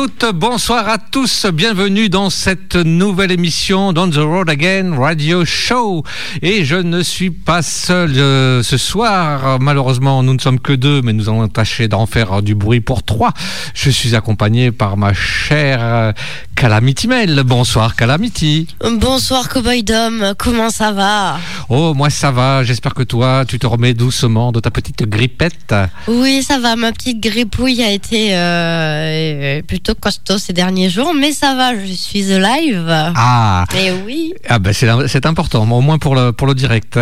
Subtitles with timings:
[0.00, 4.96] Bonsoir à toutes, bonsoir à tous, bienvenue dans cette nouvelle émission d'On the Road Again
[4.98, 6.04] Radio Show.
[6.40, 11.02] Et je ne suis pas seul euh, ce soir, malheureusement nous ne sommes que deux,
[11.02, 13.34] mais nous allons tâcher d'en faire du bruit pour trois.
[13.74, 16.12] Je suis accompagné par ma chère euh,
[16.56, 17.42] Calamity Mel.
[17.44, 18.68] Bonsoir Calamity.
[18.82, 21.38] Bonsoir Cowboy Dom, comment ça va?
[21.68, 25.74] Oh moi ça va, j'espère que toi tu te remets doucement de ta petite grippette.
[26.08, 28.30] Oui ça va, ma petite grippouille a été...
[28.34, 32.84] Euh, plutôt costaud ces derniers jours, mais ça va, je suis alive.
[32.88, 34.32] Ah Mais oui.
[34.48, 36.98] Ah ben c'est important, au moins pour le, pour le direct.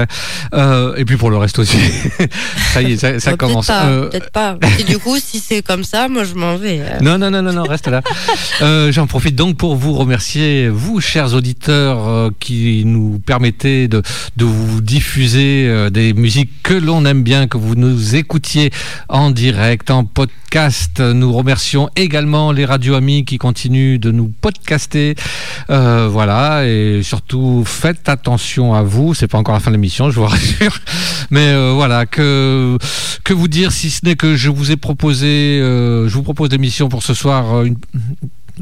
[0.54, 1.78] Euh, et puis pour le reste aussi.
[2.72, 3.66] ça y est, ça, ça Bah, commence.
[3.66, 4.58] Peut-être pas, Euh, peut-être pas.
[4.78, 6.80] Et du coup, si c'est comme ça, moi je m'en vais.
[6.80, 6.98] euh.
[7.00, 8.00] Non, non, non, non, non, reste là.
[8.62, 14.02] Euh, J'en profite donc pour vous remercier, vous, chers auditeurs, qui nous permettez de,
[14.36, 18.70] de vous diffuser des musiques que l'on aime bien, que vous nous écoutiez
[19.08, 21.00] en direct, en podcast.
[21.00, 25.16] Nous remercions également les radio amis qui continuent de nous podcaster.
[25.68, 29.14] Euh, voilà, et surtout, faites attention à vous.
[29.14, 30.78] C'est pas encore la fin de l'émission, je vous rassure.
[31.32, 32.78] Mais euh, voilà, que,
[33.24, 36.50] que vous dire si ce n'est que je vous ai proposé, euh, je vous propose
[36.50, 37.64] l'émission pour ce soir.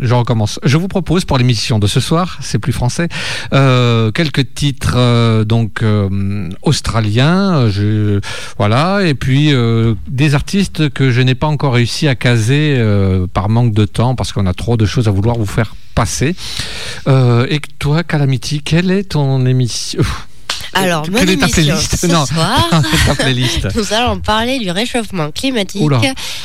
[0.00, 0.60] Je recommence.
[0.62, 3.08] Je vous propose pour l'émission de ce soir, c'est plus français,
[3.52, 7.68] euh, quelques titres euh, donc euh, australiens,
[8.58, 9.52] voilà, et puis
[10.08, 12.82] des artistes que je n'ai pas encore réussi à caser
[13.32, 16.34] par manque de temps parce qu'on a trop de choses à vouloir vous faire passer.
[17.06, 20.02] Et toi, Calamity, quelle est ton émission?
[20.76, 22.26] Alors, mon Quelle est ta émission playlist ce Non.
[22.26, 22.68] soir,
[23.18, 26.00] playlist nous allons parler du réchauffement climatique Oula.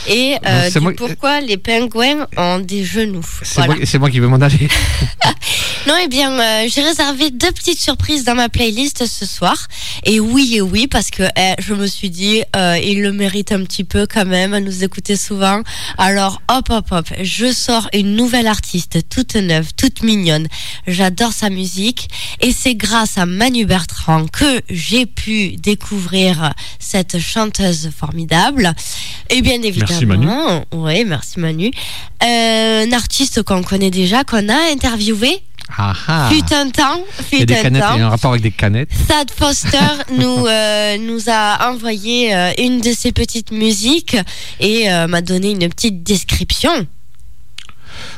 [0.08, 3.25] et euh, c'est du moi- pourquoi les pingouins ont des genoux.
[3.44, 3.75] C'est Voilà.
[3.75, 4.68] moi, c'est moi qui vais m'en aller.
[5.88, 9.68] Non, eh bien, euh, j'ai réservé deux petites surprises dans ma playlist ce soir.
[10.06, 13.52] Et oui, et oui, parce que eh, je me suis dit, euh, il le mérite
[13.52, 15.64] un petit peu quand même à nous écouter souvent.
[15.97, 20.47] Alors, hop, hop, hop, je sors une nouvelle artiste, toute neuve, toute mignonne.
[20.86, 22.09] J'adore sa musique.
[22.42, 28.72] Et c'est grâce à Manu Bertrand que j'ai pu découvrir cette chanteuse formidable.
[29.31, 30.25] Et bien Merci, Manu.
[30.25, 31.72] évidemment, oui, merci Manu.
[32.24, 35.42] Euh, un artiste qu'on connaît déjà, qu'on a interviewé
[35.77, 36.29] Ah.
[36.31, 38.05] Fut un temps, Il y a fut des un canettes, il y a temps.
[38.05, 38.89] un rapport avec des canettes.
[39.07, 39.77] Thad Foster
[40.11, 44.17] nous euh, nous a envoyé euh, une de ses petites musiques
[44.59, 46.87] et euh, m'a donné une petite description.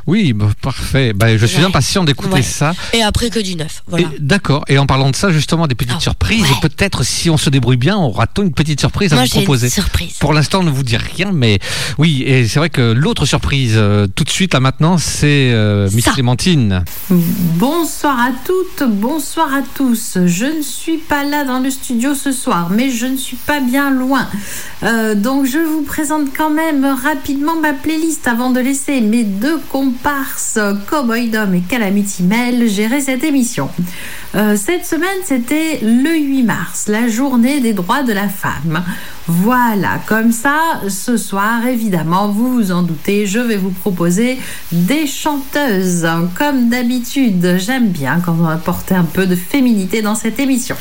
[0.08, 1.14] Oui, bah, parfait.
[1.14, 1.66] Bah, je suis Ouais.
[1.66, 2.42] impatient d'écouter Ouais.
[2.42, 2.74] ça.
[2.94, 4.08] Et après que du neuf, voilà.
[4.08, 4.64] Et- D'accord.
[4.68, 6.58] Et en parlant de ça, justement, des petites Ah, surprises, ouais.
[6.62, 9.44] peut-être si on se débrouille bien, on aura-t-on une petite surprise à vous j'ai une
[9.44, 9.70] proposer.
[9.70, 10.14] surprise.
[10.20, 11.60] Pour l'instant, on ne vous dit rien, mais
[11.98, 15.90] oui, et c'est vrai que l'autre surprise, euh, tout de suite, là maintenant, c'est euh,
[15.94, 16.06] Miss.
[16.06, 16.84] Clémentine.
[17.58, 20.18] Bonsoir à toutes, bonsoir à tous.
[20.26, 23.60] Je ne suis pas là dans le studio ce soir, mais je ne suis pas
[23.60, 24.28] bien loin.
[24.84, 29.60] Euh, donc je vous présente quand même rapidement ma playlist avant de laisser mes deux
[29.74, 33.70] comparses, Cowboy Dom et Calamity Mel, gérer cette émission.
[34.36, 38.84] Euh, cette semaine, c'était le 8 mars, la journée des droits de la femme.
[39.28, 44.38] Voilà, comme ça, ce soir, évidemment, vous vous en doutez, je vais vous proposer
[44.72, 46.08] des chanteuses.
[46.36, 50.76] Comme d'habitude, j'aime bien quand on apporte un peu de féminité dans cette émission.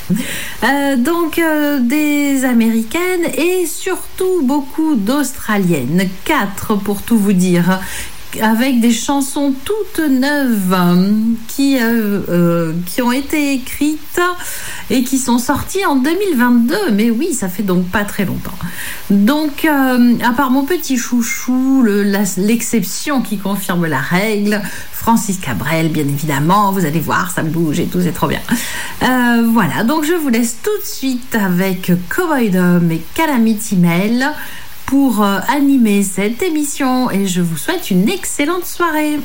[0.64, 6.08] Euh, donc, euh, des américaines et surtout beaucoup d'australiennes.
[6.24, 7.80] Quatre pour tout vous dire
[8.40, 10.76] avec des chansons toutes neuves
[11.48, 14.20] qui, euh, euh, qui ont été écrites
[14.90, 16.92] et qui sont sorties en 2022.
[16.92, 18.54] Mais oui, ça fait donc pas très longtemps.
[19.10, 24.62] Donc, euh, à part mon petit chouchou, l'exception qui confirme la règle,
[24.92, 28.40] Francis Cabrel, bien évidemment, vous allez voir, ça bouge et tout, c'est trop bien.
[29.00, 34.32] Voilà, donc je vous laisse tout de suite avec Cowboy Dom et Calamity Mel
[34.86, 39.18] pour euh, animer cette émission et je vous souhaite une excellente soirée.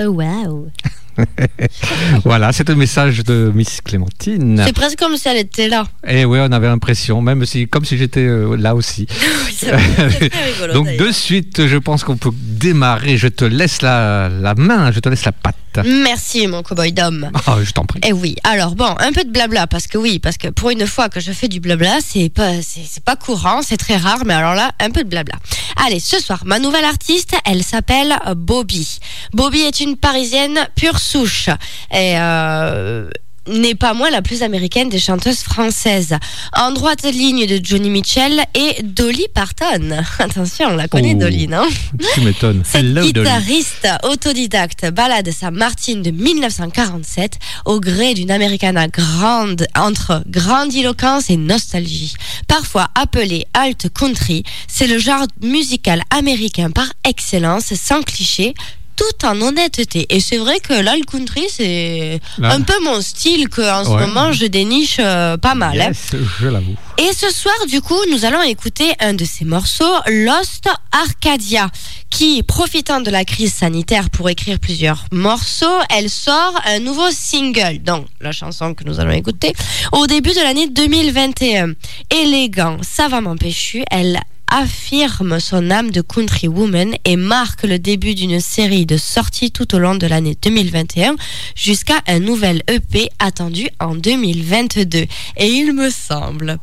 [0.00, 0.68] Oh, wow.
[2.24, 4.62] Voilà, c'est un message de Miss Clémentine.
[4.66, 5.86] C'est presque comme si elle était là.
[6.06, 9.06] Et oui, on avait l'impression, même si, comme si j'étais euh, là aussi.
[9.62, 9.70] Oui,
[10.60, 13.16] rigolo, Donc de suite, je pense qu'on peut démarrer.
[13.16, 15.56] Je te laisse la, la main, je te laisse la patte.
[15.84, 17.30] Merci mon cowboy Dom.
[17.46, 18.00] Ah, je t'en prie.
[18.04, 20.86] Eh oui, alors bon, un peu de blabla, parce que oui, parce que pour une
[20.86, 24.34] fois que je fais du blabla, c'est pas, c'est, pas courant, c'est très rare, mais
[24.34, 25.36] alors là, un peu de blabla.
[25.84, 28.98] Allez, ce soir, ma nouvelle artiste, elle s'appelle Bobby.
[29.32, 31.48] Bobby est une parisienne pure souche.
[31.92, 33.08] Et euh,
[33.48, 36.16] n'est pas moins la plus américaine des chanteuses françaises.
[36.56, 40.02] En droite ligne de Johnny Mitchell et Dolly Parton.
[40.18, 41.20] Attention, on la connaît Oh.
[41.20, 41.66] Dolly, non
[42.14, 42.62] Tu m'étonnes.
[42.64, 43.12] Cette Hello, Dolly.
[43.12, 51.36] guitariste autodidacte balade sa Martine de 1947 au gré d'une Americana grande entre grandiloquence et
[51.36, 52.14] nostalgie.
[52.48, 58.54] Parfois appelée alt country, c'est le genre musical américain par excellence, sans cliché,
[58.96, 60.06] tout en honnêteté.
[60.10, 62.52] Et c'est vrai que l'alt country, c'est Là.
[62.52, 64.06] un peu mon style que en ce Ouais.
[64.06, 65.80] moment je déniche euh, pas mal.
[65.80, 65.92] hein.
[66.40, 66.74] Je l'avoue.
[66.98, 71.68] Et ce soir, du coup, nous allons écouter un de ses morceaux, Lost Arcadia,
[72.08, 77.80] qui, profitant de la crise sanitaire pour écrire plusieurs morceaux, elle sort un nouveau single,
[77.82, 79.52] donc la chanson que nous allons écouter,
[79.92, 81.72] au début de l'année 2021.
[82.10, 84.18] Élégant, savamment péchu, elle
[84.50, 89.74] affirme son âme de country woman et marque le début d'une série de sorties tout
[89.74, 91.16] au long de l'année 2021
[91.54, 94.98] jusqu'à un nouvel EP attendu en 2022.
[94.98, 96.58] Et il me semble,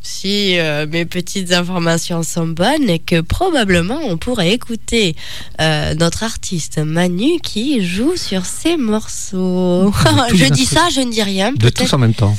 [0.00, 5.16] si euh, mes petites informations sont bonnes, et que probablement on pourrait écouter
[5.60, 9.92] euh, notre artiste Manu qui joue sur ces morceaux.
[10.34, 11.52] je dis ça, je ne dis rien.
[11.52, 12.36] De tous en même temps.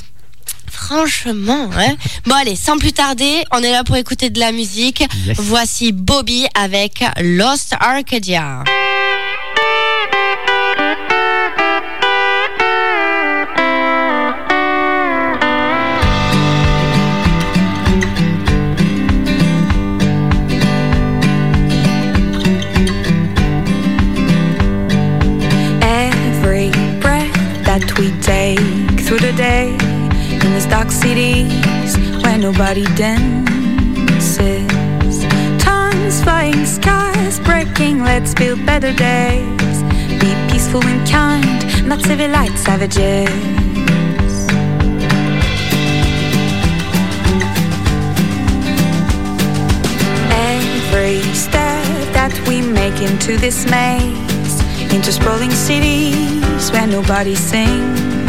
[0.75, 1.95] Franchement, hein.
[2.25, 5.03] Bon allez, sans plus tarder, on est là pour écouter de la musique.
[5.25, 5.37] Yes.
[5.39, 8.63] Voici Bobby avec Lost Arcadia.
[25.81, 26.69] Every
[26.99, 27.33] breath
[27.63, 28.59] that we take
[29.05, 29.84] through the day
[30.55, 34.65] these dark cities where nobody dances.
[35.61, 39.83] Tongues flying, skies breaking, let's build better days.
[40.21, 43.29] Be peaceful and kind, not civilized savages.
[50.31, 54.61] Every step that we make into this maze,
[54.93, 58.24] into sprawling cities where nobody sings.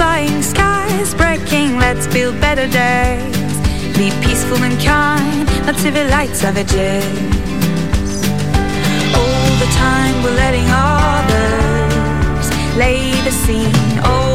[0.00, 3.52] Flying, skies breaking, let's build better days.
[3.98, 7.04] Be peaceful and kind, not civilized savages.
[9.20, 12.46] All the time we're letting others
[12.78, 14.29] lay the scene all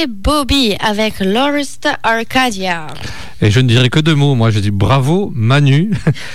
[0.00, 2.86] c'était Bobby avec Lorist Arcadia.
[3.42, 4.34] Et je ne dirais que deux mots.
[4.34, 5.90] Moi, je dis bravo Manu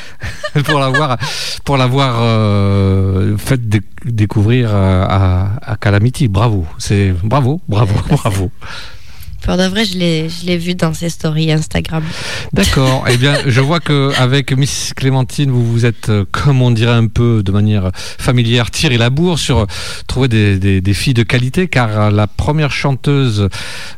[0.66, 1.18] pour l'avoir
[1.64, 3.62] pour l'avoir euh, fait
[4.04, 6.28] découvrir à, à Calamity.
[6.28, 8.52] Bravo, c'est bravo, bravo, bravo.
[9.46, 9.98] Pour de vrai, je
[10.46, 12.04] l'ai vu dans ses stories Instagram.
[12.52, 13.06] D'accord.
[13.08, 17.06] eh bien, je vois qu'avec Miss Clémentine, vous vous êtes, euh, comme on dirait un
[17.06, 19.66] peu de manière familière, tiré la bourre sur euh,
[20.08, 23.48] trouver des, filles de qualité, car la première chanteuse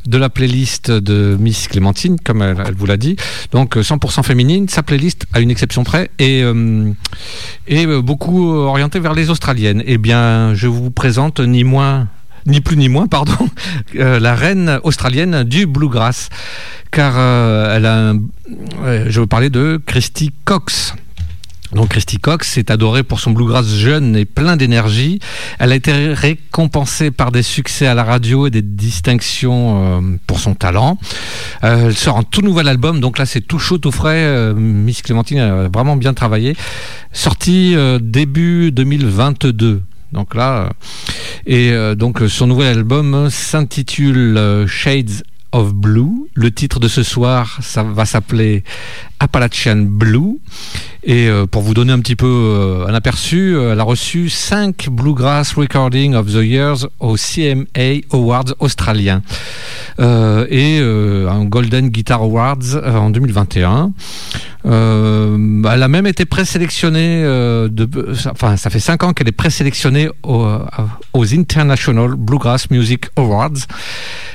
[0.05, 3.15] de la playlist de Miss Clémentine, comme elle, vous l'a dit,
[3.53, 6.91] donc 100% féminine, sa playlist, à une exception près, est, euh,
[7.67, 9.81] est beaucoup orientée vers les Australiennes.
[9.85, 12.09] Eh bien, je vous présente ni moins
[12.47, 13.33] ni plus ni moins, pardon,
[13.95, 16.29] euh, la reine australienne du bluegrass.
[16.89, 18.13] Car euh, elle a
[19.09, 20.93] je veux parler de Christy Cox.
[21.73, 25.19] Donc Christy Cox est adorée pour son bluegrass jeune et plein d'énergie.
[25.59, 30.39] Elle a été récompensée par des succès à la radio et des distinctions euh, pour
[30.39, 30.97] son talent.
[31.61, 34.53] elle sort un tout nouvel album, donc là c'est tout chaud, tout frais.
[34.53, 36.55] Miss Clémentine a vraiment bien travaillé.
[37.11, 39.81] Sorti début 2022.
[40.11, 40.69] Donc là, euh,
[41.45, 46.29] et euh, donc son nouvel album s'intitule euh, Shades of Blue.
[46.33, 48.63] Le titre de ce soir, ça va s'appeler
[49.19, 50.39] Appalachian Blue.
[51.03, 56.15] Et pour vous donner un petit peu un aperçu, elle a reçu 5 Bluegrass Recording
[56.15, 59.21] of the Years au CMA Awards australien
[59.99, 63.93] et un Golden Guitar Awards en 2021.
[64.67, 67.69] Euh, elle a même été présélectionnée, euh,
[68.29, 70.59] enfin ça fait 5 ans qu'elle est présélectionnée euh,
[71.13, 73.65] aux International Bluegrass Music Awards.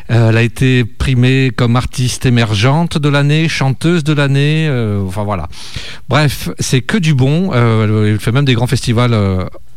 [0.08, 4.68] elle a été primée comme artiste émergente de l'année, chanteuse de l'année,
[5.06, 5.48] voilà.
[6.08, 7.52] Bref, c'est que du bon.
[7.52, 9.16] elle fait même des grands festivals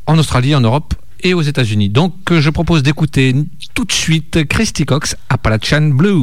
[0.07, 1.89] en Australie, en Europe et aux États-Unis.
[1.89, 3.35] Donc je propose d'écouter
[3.73, 6.21] tout de suite Christy Cox, Appalachian blue.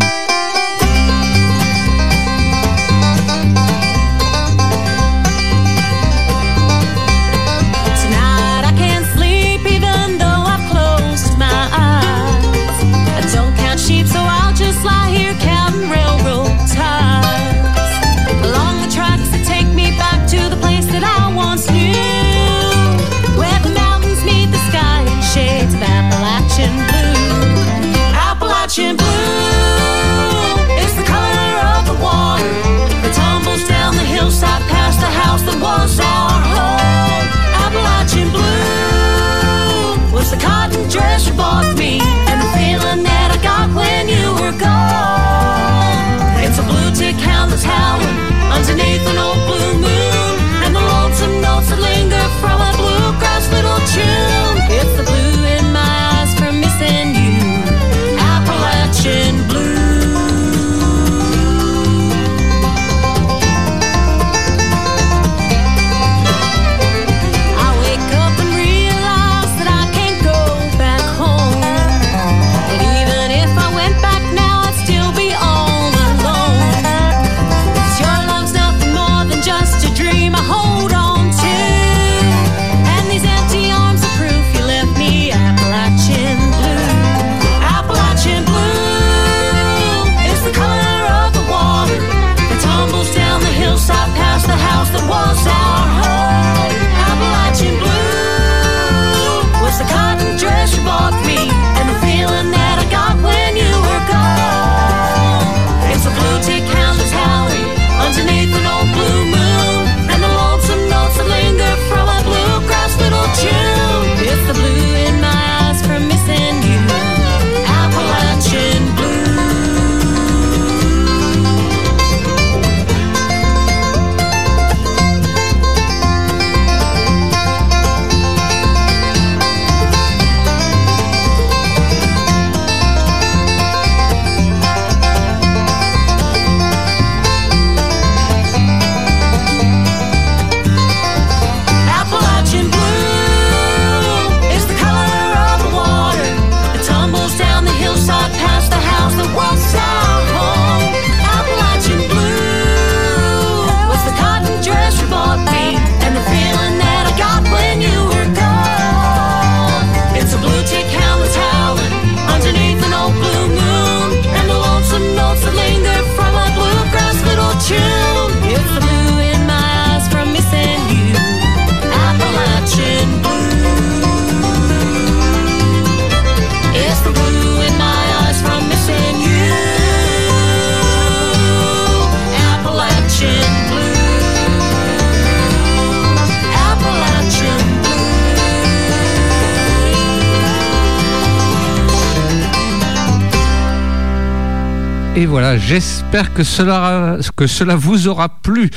[195.73, 198.69] J'espère que cela, que cela vous aura plu.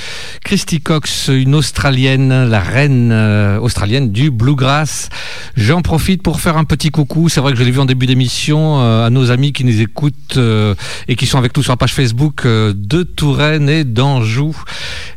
[0.46, 5.10] Christy Cox, une Australienne, la reine euh, australienne du bluegrass.
[5.58, 7.28] J'en profite pour faire un petit coucou.
[7.28, 9.82] C'est vrai que je l'ai vu en début d'émission euh, à nos amis qui nous
[9.82, 10.74] écoutent euh,
[11.10, 14.56] et qui sont avec nous sur la page Facebook de Touraine et d'Anjou.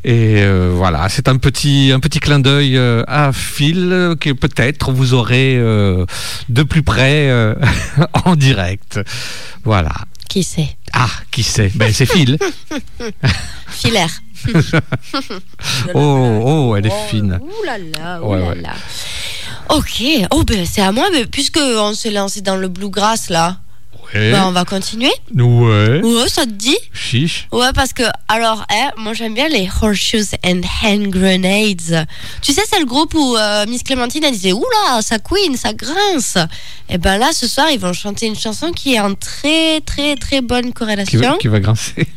[0.04, 0.42] Et
[0.72, 6.62] voilà, c'est un petit, un petit clin d'œil à Phil que peut-être vous aurez de
[6.64, 7.30] plus près
[8.24, 8.98] en direct.
[9.62, 9.92] Voilà.
[10.28, 12.38] Qui sait Ah, qui sait Ben c'est Phil.
[13.68, 14.10] Filaire.
[15.94, 17.40] oh, oh, elle est fine.
[17.42, 18.74] Ouh là là, ouh là là.
[19.70, 23.58] Ok, oh ben c'est à moi, mais puisque on s'est lancé dans le bluegrass là.
[24.14, 25.12] Ben, on va continuer.
[25.34, 26.00] Ouais.
[26.02, 27.46] Ouais, ça te dit Chiche.
[27.52, 32.06] Ouais, parce que, alors, hein, moi j'aime bien les Horseshoes and Hand Grenades.
[32.40, 35.72] Tu sais, c'est le groupe où euh, Miss Clémentine elle disait Oula, ça queen, ça
[35.72, 36.36] grince.
[36.88, 39.80] Et eh ben là, ce soir, ils vont chanter une chanson qui est en très,
[39.82, 41.36] très, très bonne corrélation.
[41.38, 42.08] Qui va, grincer.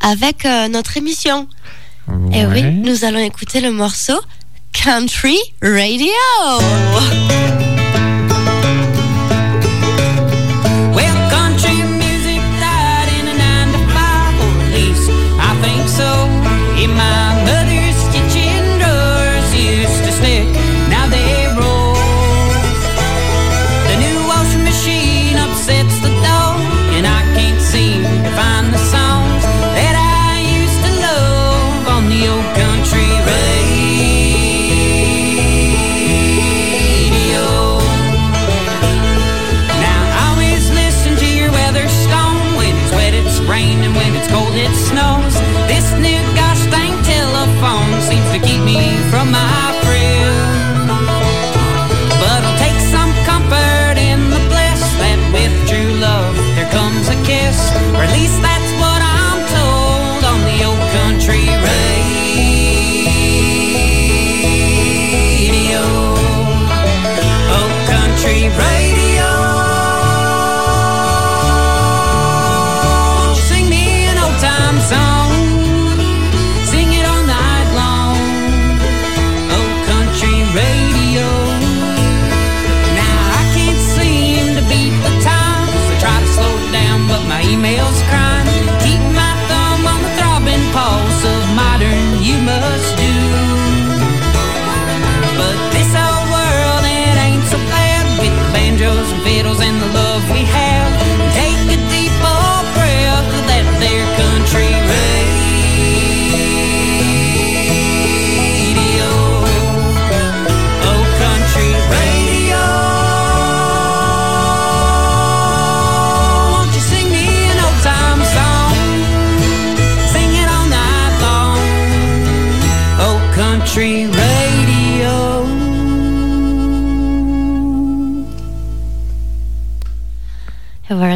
[0.00, 1.48] Avec euh, notre émission.
[2.32, 4.20] Et eh oui, nous allons écouter le morceau
[4.74, 6.10] Country Radio.
[16.86, 17.23] my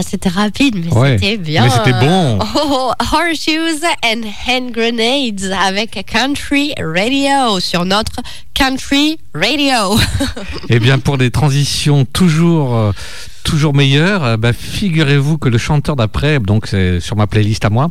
[0.02, 1.64] c'était rapide, mais c'était bien.
[1.64, 2.38] Mais c'était bon.
[2.70, 8.20] Oh, horseshoes and Hand Grenades avec Country Radio sur notre
[8.54, 9.98] Country Radio.
[10.68, 12.92] Eh bien, pour des transitions toujours euh,
[13.44, 17.70] toujours meilleur, euh, bah, figurez-vous que le chanteur d'après, donc c'est sur ma playlist à
[17.70, 17.90] moi,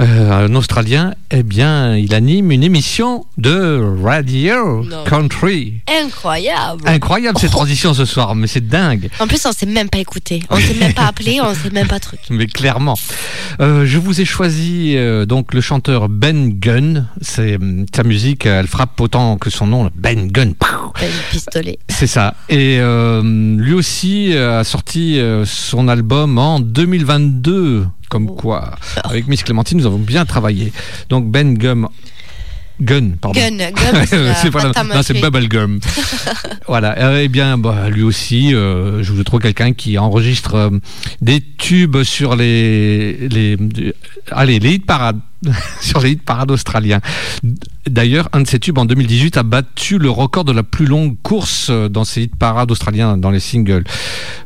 [0.00, 5.80] euh, un Australien, eh bien, il anime une émission de radio country.
[5.88, 6.82] Incroyable.
[6.86, 9.08] Incroyable cette transition ce soir, mais c'est dingue.
[9.18, 11.88] En plus, on s'est même pas écouté, on s'est même pas appelé, on s'est même
[11.88, 12.20] pas truc.
[12.30, 12.96] Mais clairement.
[13.60, 17.08] Euh, je vous ai choisi donc le chanteur Ben Gunn.
[17.20, 17.58] C'est
[17.94, 20.54] sa musique, elle frappe autant que son nom, Ben Gunn.
[21.00, 21.78] Ben pistolet.
[21.88, 22.34] C'est ça.
[22.48, 27.86] Et lui aussi a sorti euh, son album en 2022.
[28.12, 28.34] Comme oh.
[28.34, 28.72] quoi,
[29.04, 30.70] avec Miss Clémentine, nous avons bien travaillé.
[31.08, 31.88] Donc Ben Gum.
[32.78, 33.40] Gun, pardon.
[33.40, 34.04] Gun, Gum,
[35.02, 35.80] c'est Bubble Gum.
[36.68, 37.16] voilà.
[37.18, 40.70] et eh bien, bah, lui aussi, euh, je vous trouve quelqu'un qui enregistre euh,
[41.22, 43.56] des tubes sur les, les,
[44.30, 45.20] allez, les hit parades
[45.80, 47.00] sur les hit parades australiens.
[47.88, 51.16] D'ailleurs, un de ces tubes en 2018 a battu le record de la plus longue
[51.22, 53.82] course euh, dans ces hit parades australiens, dans les singles.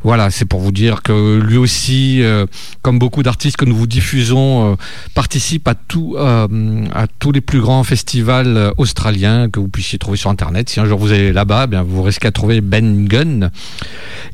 [0.03, 2.47] Voilà, c'est pour vous dire que lui aussi, euh,
[2.81, 4.77] comme beaucoup d'artistes que nous vous diffusons, euh,
[5.15, 10.31] participe à, tout, à tous les plus grands festivals australiens que vous puissiez trouver sur
[10.31, 10.71] Internet.
[10.71, 13.51] Si un jour vous allez là-bas, eh bien vous risquez à trouver Ben Gunn.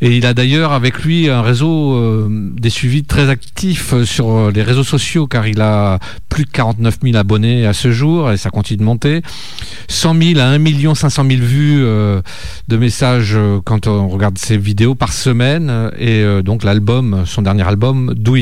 [0.01, 4.85] Et il a d'ailleurs avec lui un réseau des suivis très actifs sur les réseaux
[4.85, 5.99] sociaux, car il a
[6.29, 9.23] plus 49 000 abonnés à ce jour et ça continue de monter.
[9.89, 12.23] 100 000 à 1 500 000 vues euh,
[12.69, 15.91] de messages euh, quand on regarde ses vidéos par semaine.
[15.99, 18.37] Et euh, donc l'album, son dernier album, Do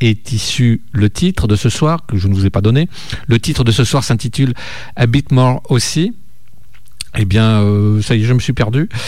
[0.00, 2.88] est issu le titre de ce soir, que je ne vous ai pas donné.
[3.26, 4.54] Le titre de ce soir s'intitule
[4.96, 6.14] A Bit More aussi.
[7.16, 8.88] Eh bien, euh, ça y est, je me suis perdu.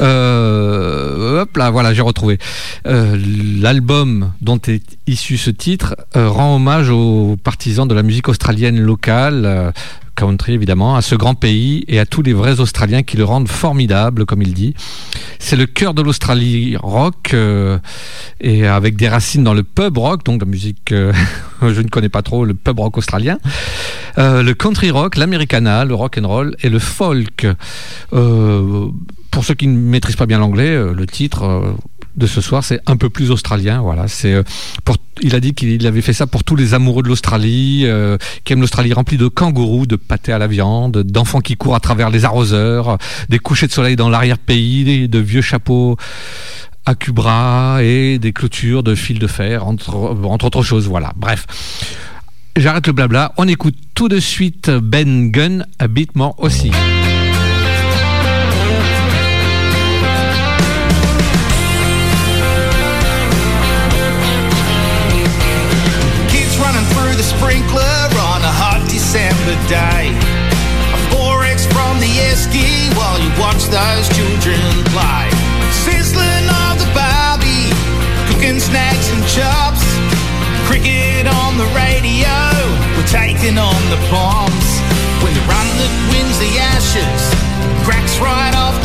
[0.00, 2.38] Euh, hop là, voilà, j'ai retrouvé.
[2.86, 3.18] Euh,
[3.60, 9.72] L'album dont est issu ce titre rend hommage aux partisans de la musique australienne locale,
[10.18, 13.48] country évidemment, à ce grand pays et à tous les vrais Australiens qui le rendent
[13.48, 14.74] formidable, comme il dit.
[15.38, 17.78] C'est le cœur de l'Australie rock euh,
[18.40, 21.12] et avec des racines dans le pub rock, donc la musique, euh,
[21.62, 23.38] je ne connais pas trop le pub rock australien,
[24.18, 27.46] euh, le country rock, l'americana, le rock and roll et le folk.
[28.10, 31.76] Pour ceux qui ne maîtrisent pas bien l'anglais, le titre
[32.18, 33.80] de ce soir, c'est un peu plus australien.
[33.80, 34.42] Voilà, c'est euh,
[34.84, 34.96] pour.
[35.20, 38.52] Il a dit qu'il avait fait ça pour tous les amoureux de l'Australie, euh, qui
[38.52, 42.10] aiment l'Australie remplie de kangourous, de pâtés à la viande, d'enfants qui courent à travers
[42.10, 45.96] les arroseurs, des couchers de soleil dans l'arrière-pays, de vieux chapeaux
[46.86, 50.86] à cubras et des clôtures de fils de fer, entre, entre autres choses.
[50.86, 51.12] Voilà.
[51.16, 51.46] Bref.
[52.56, 53.32] J'arrête le blabla.
[53.36, 56.72] On écoute tout de suite Ben Gunn, a bit more aussi.
[67.28, 70.16] Sprinkler on a hot December day.
[70.96, 74.60] A 4X from the esky while you watch those children
[74.96, 75.28] play.
[75.84, 77.68] Sizzling of the barbie,
[78.32, 79.84] cooking snacks and chops.
[80.64, 82.32] Cricket on the radio,
[82.96, 84.68] we're taking on the bombs.
[85.20, 87.48] When the run that wins the ashes
[87.84, 88.77] cracks right off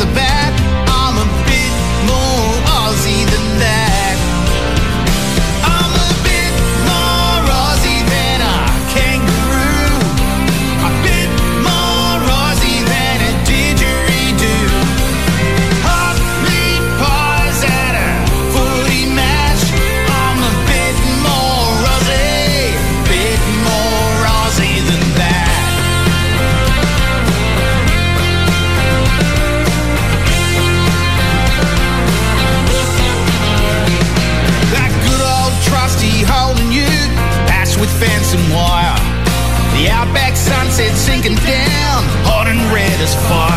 [41.24, 43.53] sinking down, hot and red as fire.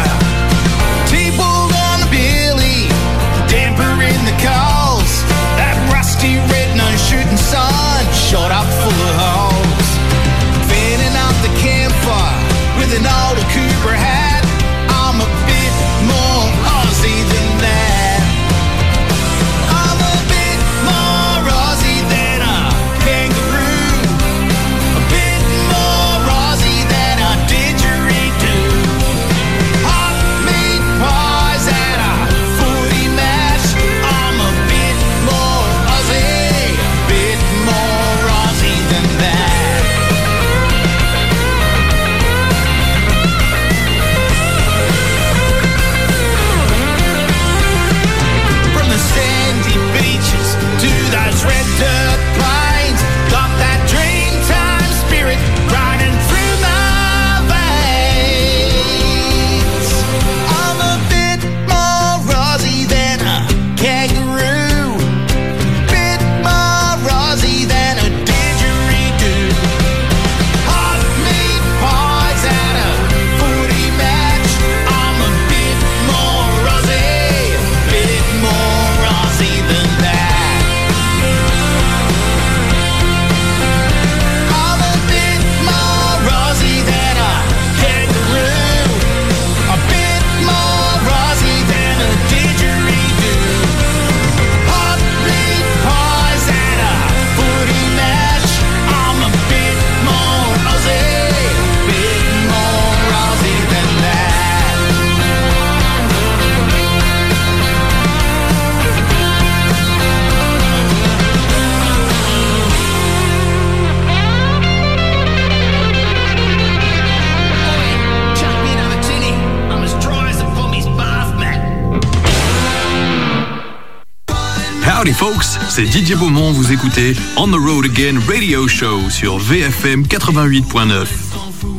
[125.77, 131.05] C'est Didier Beaumont, vous écoutez On the Road Again Radio Show sur VFM 88.9.
[131.05, 131.69] s'en fout.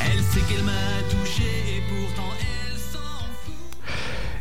[0.00, 0.72] Elle sait qu'elle m'a
[1.10, 1.82] touché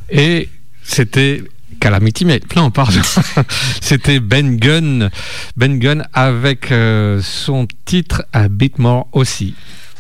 [0.10, 0.48] et
[0.84, 1.44] c'était
[1.82, 3.02] Calamity mais non pardon
[3.82, 5.10] c'était Ben Gunn
[5.58, 9.54] Ben Gunn avec euh, son titre A Bit More aussi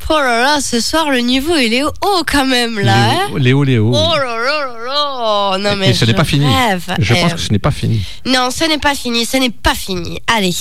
[0.09, 3.11] Oh là là, ce soir, le niveau, il est haut quand même, là.
[3.11, 3.91] hein Léo Léo, Léo.
[3.95, 6.45] Oh là là là là non mais Et ce n'est pas fini.
[6.45, 6.83] rêve.
[6.99, 8.03] Je pense Euh, que ce n'est pas fini.
[8.25, 10.19] Non, ce n'est pas fini, ce n'est pas fini.
[10.27, 10.53] Allez,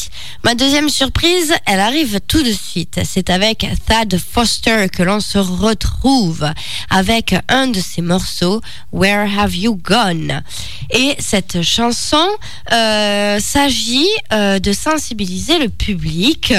[0.44, 3.00] ma deuxième surprise, elle arrive tout de suite.
[3.04, 6.48] C'est avec Thad Foster que l'on se retrouve
[6.90, 8.60] avec un de ses morceaux,
[8.92, 10.42] Where Have You Gone?
[10.90, 12.26] Et cette chanson
[12.72, 16.54] euh, s'agit euh, de sensibiliser le public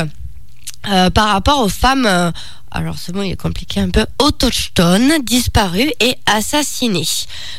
[0.89, 2.05] euh, par rapport aux femmes.
[2.05, 2.31] euh,
[2.75, 7.05] alors ce mot il est compliqué un peu autochtones disparues et assassinées.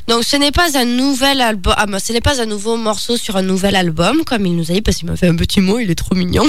[0.08, 3.16] Donc ce n'est pas un nouvel album, ah, bah, ce n'est pas un nouveau morceau
[3.16, 5.60] sur un nouvel album comme il nous a dit parce qu'il m'a fait un petit
[5.60, 6.44] mot, il est trop mignon.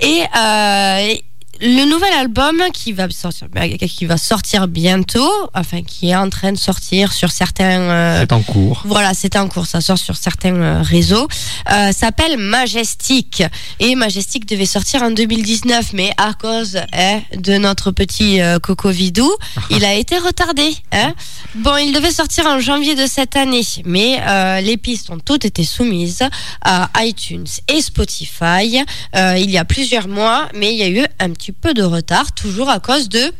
[0.00, 1.14] Et euh,
[1.62, 3.46] le nouvel album qui va sortir,
[3.88, 8.32] qui va sortir bientôt, enfin qui est en train de sortir sur certains euh, C'est
[8.32, 8.82] en cours.
[8.84, 11.28] voilà, c'est en cours, ça sort sur certains euh, réseaux.
[11.70, 13.44] Euh, s'appelle Majestic.
[13.78, 19.30] Et Majestic devait sortir en 2019, mais à cause hein, de notre petit Coco Vidou,
[19.70, 20.74] il a été retardé.
[20.90, 21.14] Hein.
[21.54, 25.62] Bon, il devait sortir en janvier de cette année, mais les pistes ont toutes été
[25.62, 26.24] soumises
[26.62, 28.82] à iTunes et Spotify
[29.14, 32.32] il y a plusieurs mois, mais il y a eu un petit peu de retard,
[32.32, 33.32] toujours à cause de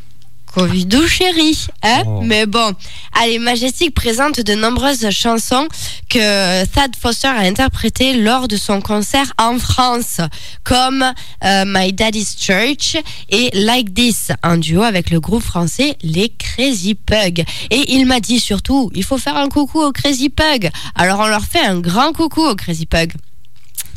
[0.54, 2.20] Covidou chéri, hein Oh.
[2.22, 2.74] Mais bon,
[3.18, 5.66] allez, Majestic présente de nombreuses chansons
[6.10, 10.20] que Thad Foster a interprétées lors de son concert en France,
[10.62, 11.02] comme
[11.44, 12.98] euh, My Daddy's Church
[13.30, 17.44] et Like This, en duo avec le groupe français Les Crazy Pug.
[17.70, 20.70] Et il m'a dit surtout, il faut faire un coucou aux Crazy Pug.
[20.94, 23.14] Alors on leur fait un grand coucou aux Crazy Pug.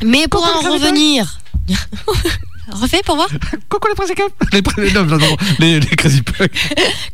[0.02, 1.38] Mais pour Coucou, en revenir...
[2.68, 3.28] Refais pour voir
[3.68, 4.30] Coucou les Crazy Pug
[5.58, 6.50] les, les, Crazy Pug.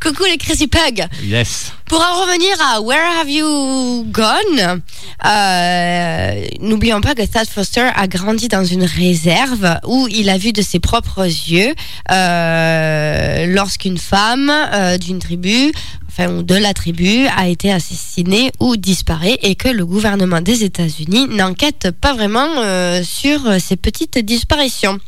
[0.01, 1.73] Coucou les Crazy Pug Yes.
[1.87, 4.81] Pour en revenir à Where Have You Gone,
[5.27, 10.53] euh, n'oublions pas que Thad Foster a grandi dans une réserve où il a vu
[10.53, 11.75] de ses propres yeux
[12.11, 15.73] euh, lorsqu'une femme euh, d'une tribu,
[16.12, 21.29] enfin de la tribu, a été assassinée ou disparaît et que le gouvernement des États-Unis
[21.29, 24.98] n'enquête pas vraiment euh, sur ces petites disparitions.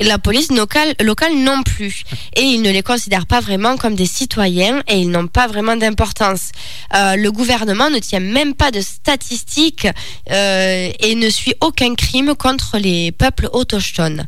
[0.00, 2.02] Et la police locale, locale non plus.
[2.36, 5.76] Et ils ne les considèrent pas vraiment comme des citoyens et ils n'ont pas vraiment
[5.76, 6.50] d'importance.
[6.94, 9.86] Euh, le gouvernement ne tient même pas de statistiques
[10.30, 14.26] euh, et ne suit aucun crime contre les peuples autochtones.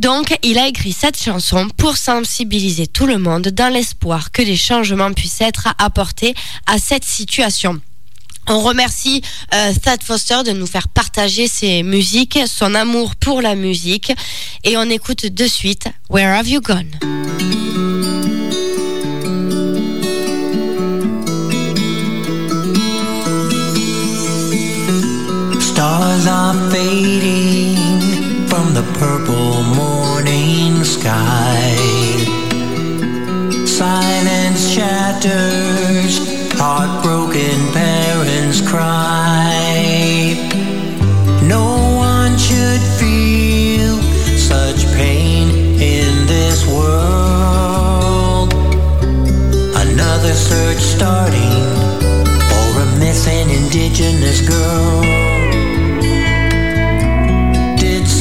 [0.00, 4.56] Donc, il a écrit cette chanson pour sensibiliser tout le monde dans l'espoir que des
[4.56, 6.34] changements puissent être apportés
[6.66, 7.80] à cette situation.
[8.46, 9.22] On remercie
[9.54, 14.12] euh, Thad Foster de nous faire partager ses musiques, son amour pour la musique.
[14.64, 16.90] Et on écoute de suite Where Have You Gone?
[25.60, 27.73] Stars are fading
[28.74, 31.76] the purple morning sky.
[33.64, 36.18] Silence shatters,
[36.58, 40.34] heartbroken parents cry.
[41.46, 43.94] No one should feel
[44.36, 48.52] such pain in this world.
[49.86, 51.62] Another search starting
[52.50, 55.33] for a missing indigenous girl.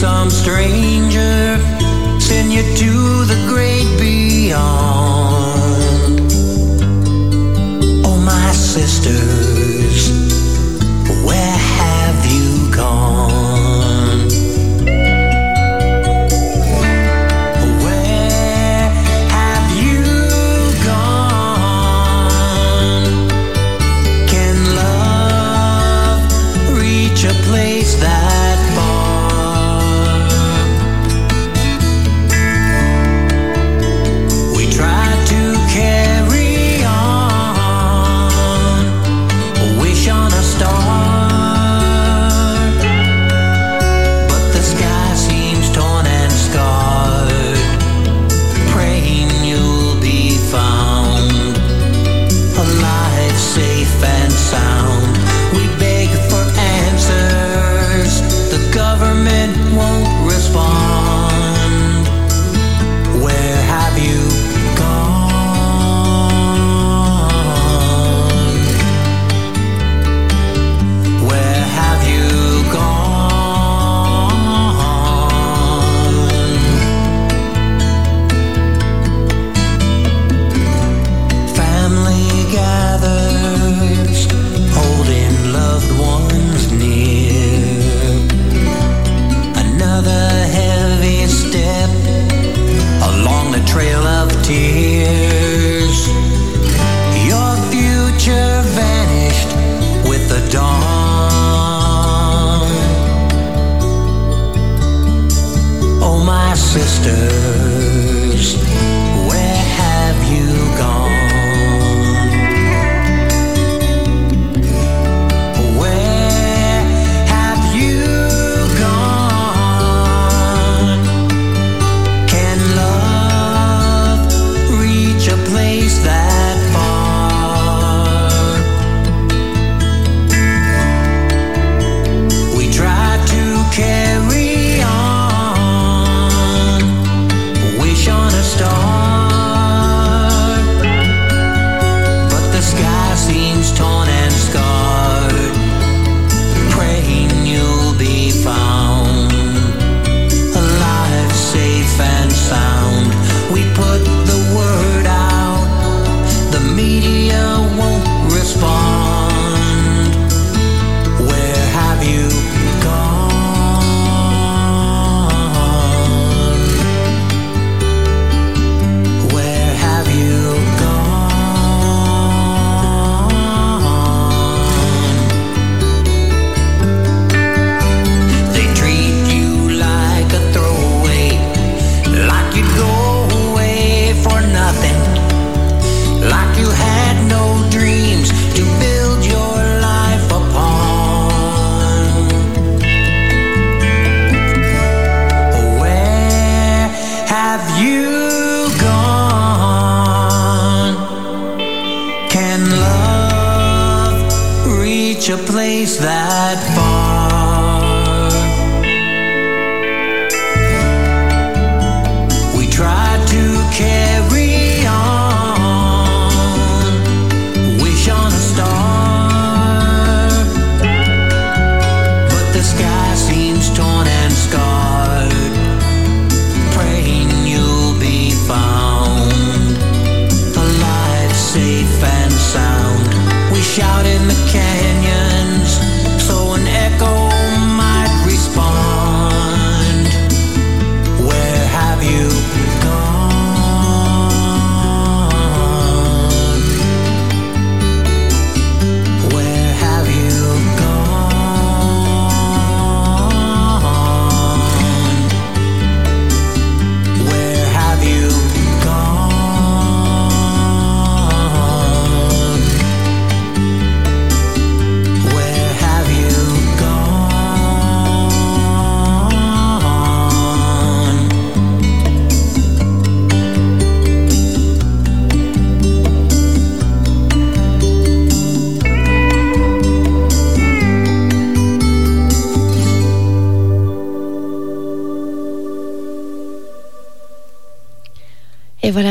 [0.04, 1.58] Some stranger
[2.20, 2.92] send you to
[3.24, 4.60] the great beyond?
[8.06, 9.43] Oh, my sisters,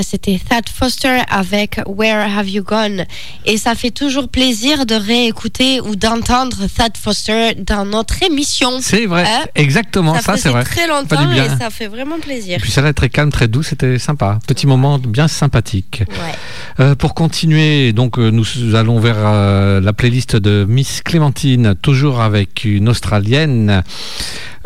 [0.02, 3.04] c'était Thad Foster avec Where Have You Gone.
[3.46, 8.78] Et ça fait toujours plaisir de réécouter ou d'entendre Thad Foster dans notre émission.
[8.80, 10.64] C'est vrai, Hein exactement, ça, faisait c'est vrai.
[10.64, 11.44] très Fait longtemps du bien.
[11.44, 12.56] et ça fait vraiment plaisir.
[12.56, 14.38] Et puis celle-là est très calme, très douce, c'était sympa.
[14.46, 16.02] Petit moment bien sympathique.
[16.08, 16.34] Ouais.
[16.80, 22.20] Euh, pour continuer, donc euh, nous allons vers euh, la playlist de Miss Clémentine, toujours
[22.20, 23.82] avec une Australienne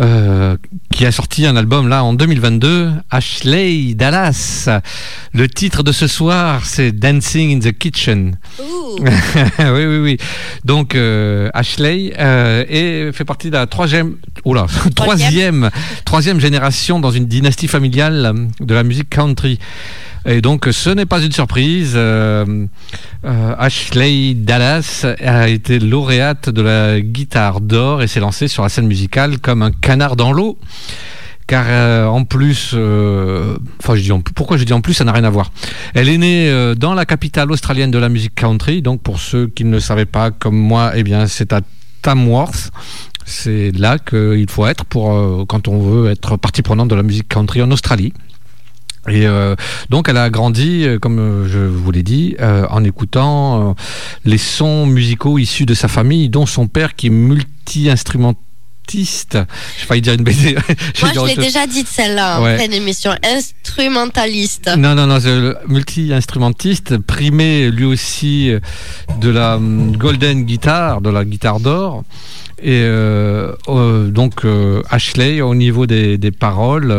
[0.00, 0.56] euh,
[0.92, 4.68] qui a sorti un album là en 2022, Ashley Dallas.
[5.32, 8.36] Le titre de ce soir, c'est Dancing in the Kitchen.
[8.98, 10.16] Oui, oui, oui.
[10.64, 15.70] Donc euh, Ashley euh, est, fait partie de la troisième, oula, troisième,
[16.04, 19.58] troisième génération dans une dynastie familiale de la musique country.
[20.28, 21.92] Et donc, ce n'est pas une surprise.
[21.94, 22.66] euh,
[23.24, 28.68] euh, Ashley Dallas a été lauréate de la guitare d'or et s'est lancée sur la
[28.68, 30.58] scène musicale comme un canard dans l'eau.
[31.46, 33.56] Car euh, en plus, euh,
[33.88, 35.52] je dis en- pourquoi je dis en plus, ça n'a rien à voir.
[35.94, 38.82] Elle est née euh, dans la capitale australienne de la musique country.
[38.82, 41.60] Donc pour ceux qui ne le savaient pas, comme moi, eh bien c'est à
[42.02, 42.72] Tamworth.
[43.24, 47.02] C'est là qu'il faut être pour euh, quand on veut être partie prenante de la
[47.04, 48.12] musique country en Australie.
[49.08, 49.54] Et euh,
[49.88, 53.72] donc elle a grandi, euh, comme euh, je vous l'ai dit, euh, en écoutant euh,
[54.24, 58.42] les sons musicaux issus de sa famille, dont son père qui est multi-instrumentiste.
[58.92, 60.54] J'ai failli dire une BD.
[61.02, 62.56] Moi, je l'ai déjà dit de celle-là en Ouais.
[62.56, 63.12] pleine émission.
[63.22, 64.70] Instrumentaliste.
[64.76, 65.18] Non, non, non,
[65.68, 68.50] multi-instrumentiste, primé lui aussi
[69.20, 72.04] de la hum, Golden Guitar, de la guitare d'or.
[72.62, 76.90] Et euh, euh, donc euh, Ashley, au niveau des, des paroles,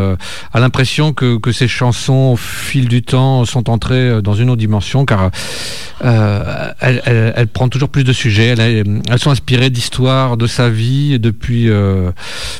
[0.53, 4.59] a l'impression que, que ses chansons, au fil du temps, sont entrées dans une autre
[4.59, 5.31] dimension, car
[6.01, 8.55] elle, elle- elle prend toujours plus de sujets.
[8.57, 11.69] Elles sont inspirées d'histoires de sa vie depuis,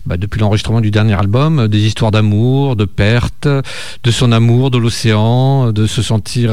[0.05, 4.77] bah, depuis l'enregistrement du dernier album, des histoires d'amour, de perte, de son amour, de
[4.77, 6.51] l'océan, de se sentir,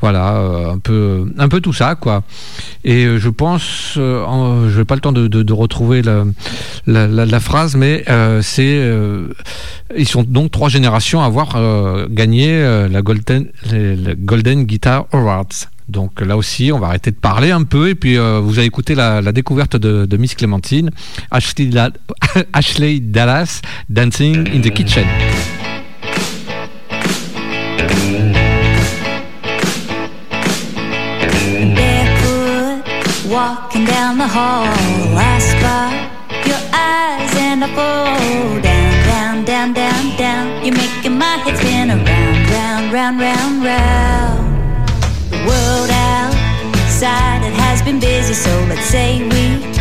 [0.00, 0.36] voilà,
[0.72, 2.22] un peu, un peu tout ça, quoi.
[2.84, 6.24] Et je pense, euh, je n'ai pas le temps de, de- de retrouver la,
[6.86, 9.28] la, phrase, mais euh, c'est, euh,
[9.96, 15.06] ils sont donc trois générations à avoir euh, gagné la Golden, les- le Golden Guitar
[15.12, 15.68] Awards.
[15.88, 18.94] Donc là aussi, on va arrêter de parler un peu et puis vous allez écouter
[18.94, 20.90] la, découverte de, Miss Clémentine,
[21.30, 21.90] Ashley, Da-
[22.52, 25.04] Ashley Dallas, Dancing in the Kitchen.
[33.28, 35.27] walking down the.
[37.60, 40.64] And I fall down, down, down, down, down.
[40.64, 44.90] You're making my head spin around, round, round, round, round.
[45.32, 49.77] The world outside it has been busy, so let's say we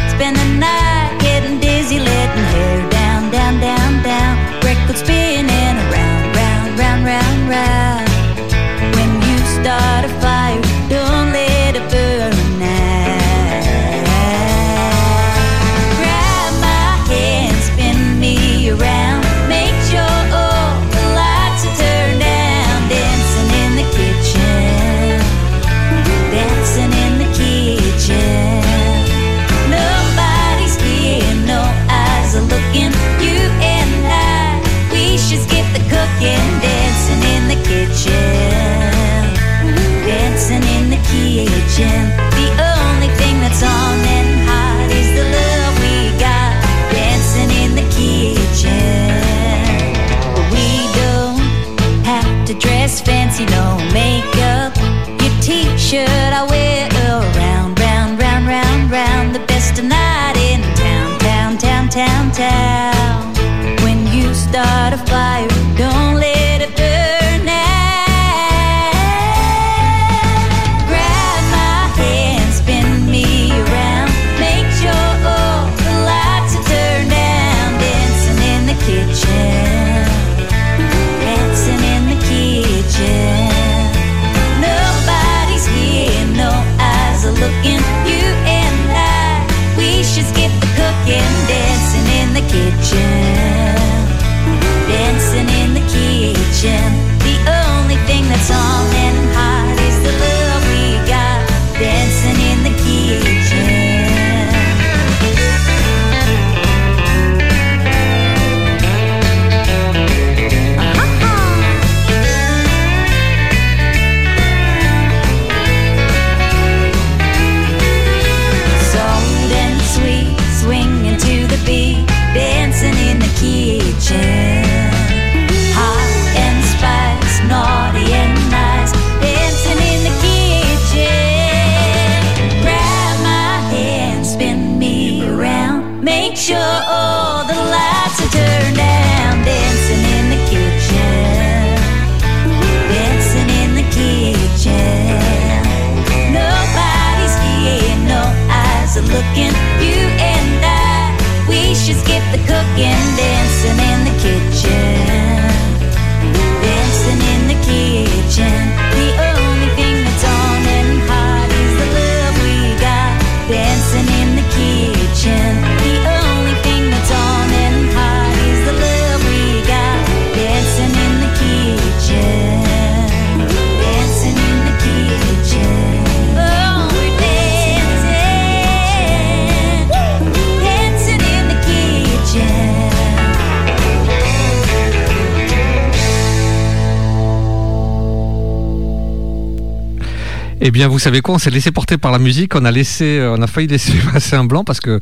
[190.60, 192.55] Eh bien, vous savez quoi On s'est laissé porter par la musique.
[192.55, 194.99] On a laissé, euh, on a failli laisser passer un blanc parce que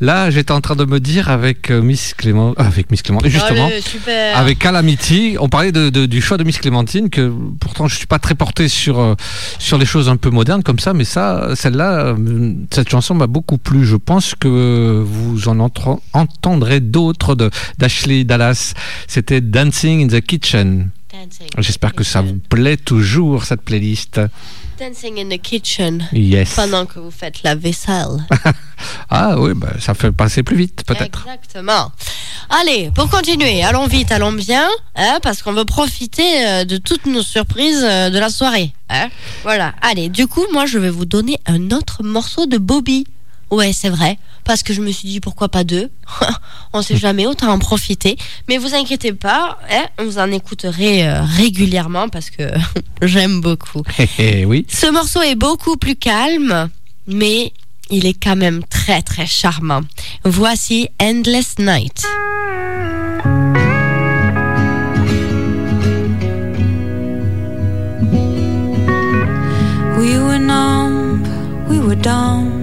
[0.00, 3.20] là, j'étais en train de me dire avec euh, Miss Clément, euh, avec Miss Clément,
[3.24, 3.70] justement.
[3.80, 4.36] Super.
[4.36, 8.06] Avec Calamity, on parlait de, de- du choix de Miss Clémentine, que pourtant je suis
[8.06, 9.14] pas très porté sur euh,
[9.58, 12.14] sur les choses un peu modernes comme ça, mais ça, celle-là,
[12.70, 13.86] cette chanson m'a beaucoup plu.
[13.86, 15.58] Je pense que vous en
[16.12, 18.74] entendrez d'autres de d'Ashley Dallas.
[19.06, 20.90] C'était Dancing in the Kitchen.
[21.58, 24.20] J'espère que ça vous plaît toujours cette playlist.
[24.78, 26.06] Dancing in the kitchen.
[26.12, 26.54] Yes.
[26.54, 28.24] Pendant que vous faites la vaisselle.
[29.10, 31.22] Ah oui, bah, ça fait passer plus vite peut-être.
[31.26, 31.90] Exactement.
[32.48, 37.06] Allez, pour continuer, allons vite, allons bien, hein, parce qu'on veut profiter euh, de toutes
[37.06, 38.72] nos surprises euh, de la soirée.
[38.88, 39.08] hein.
[39.42, 39.74] Voilà.
[39.82, 43.04] Allez, du coup, moi, je vais vous donner un autre morceau de Bobby.
[43.50, 45.90] Ouais, c'est vrai, parce que je me suis dit pourquoi pas deux?
[46.74, 48.18] On sait jamais, autant en profiter.
[48.48, 52.42] Mais vous inquiétez pas, hein, vous en écouterez euh, régulièrement parce que
[53.02, 53.82] j'aime beaucoup.
[54.18, 54.66] Eh oui.
[54.68, 56.68] Ce morceau est beaucoup plus calme,
[57.06, 57.52] mais
[57.90, 59.80] il est quand même très très charmant.
[60.24, 62.04] Voici Endless Night.
[69.98, 71.26] We were numb,
[71.68, 72.57] we were dumb.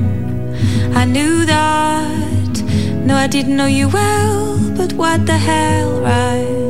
[0.96, 2.64] I knew that.
[3.06, 6.64] No, I didn't know you well, but what the hell, right?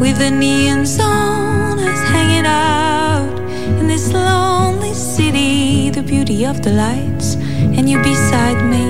[0.00, 3.38] With the neon on us hanging out
[3.78, 7.36] in this lonely city, the beauty of the lights,
[7.76, 8.84] and you beside me.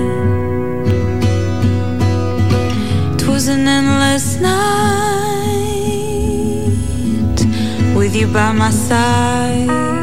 [3.14, 5.28] It was an endless night
[7.94, 9.97] with you by my side.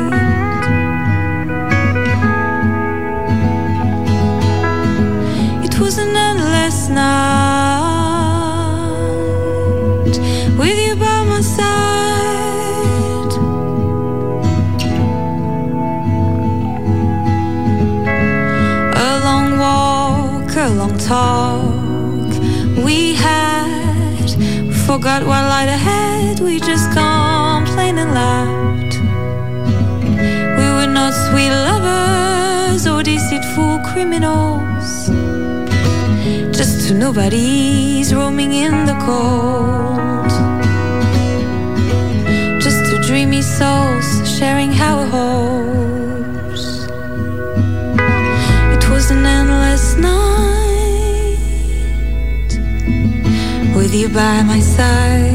[10.57, 13.33] With you by my side.
[18.95, 22.31] A long walk, a long talk
[22.85, 24.29] we had.
[24.85, 28.95] Forgot what lied ahead, we just complained and laughed.
[30.57, 34.64] We were not sweet lovers or deceitful criminals.
[36.85, 40.29] Just two nobodies roaming in the cold.
[42.61, 44.07] Just two dreamy souls
[44.37, 46.85] sharing our hopes.
[48.75, 51.39] It was an endless night
[53.75, 55.34] with you by my side.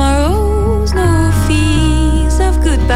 [0.00, 2.90] Tomorrows, no fears of goodbyes.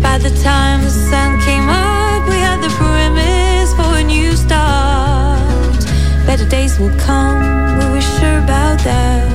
[0.00, 5.84] By the time the sun came up, we had the premise for a new start.
[6.26, 7.40] Better days will come,
[7.78, 9.26] we were sure about that.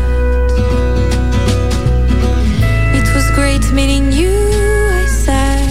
[2.99, 4.37] It was great meeting you,
[5.01, 5.67] I said,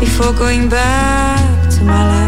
[0.00, 2.19] before going back to my life.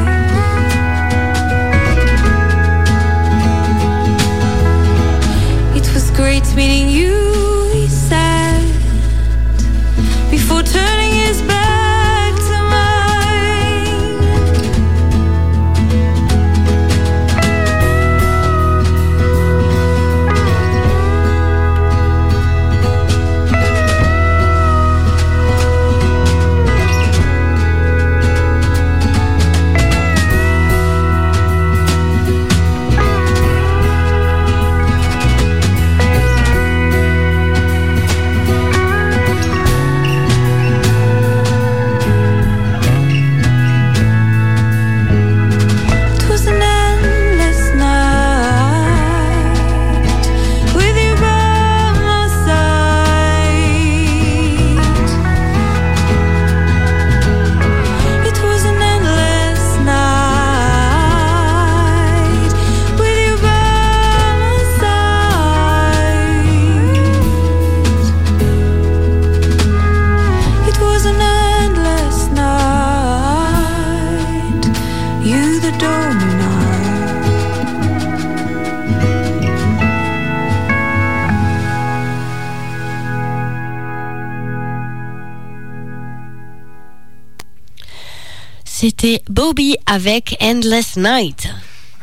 [88.83, 91.49] C'était Bobby avec Endless Night.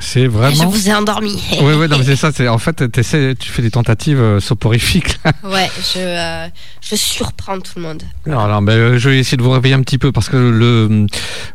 [0.02, 0.70] C'est Je vraiment.
[0.70, 1.42] vous ai endormi.
[1.62, 2.32] Oui, oui, non, mais c'est ça.
[2.34, 5.18] C'est en fait, t'essaies- tu fais des tentatives euh, soporifiques.
[5.26, 5.34] là.
[5.44, 6.48] Ouais, je, euh,
[6.82, 8.04] je surprends tout le monde.
[8.26, 10.38] Alors, alors, ben, euh, je vais essayer de vous réveiller un petit peu parce que
[10.38, 11.06] le,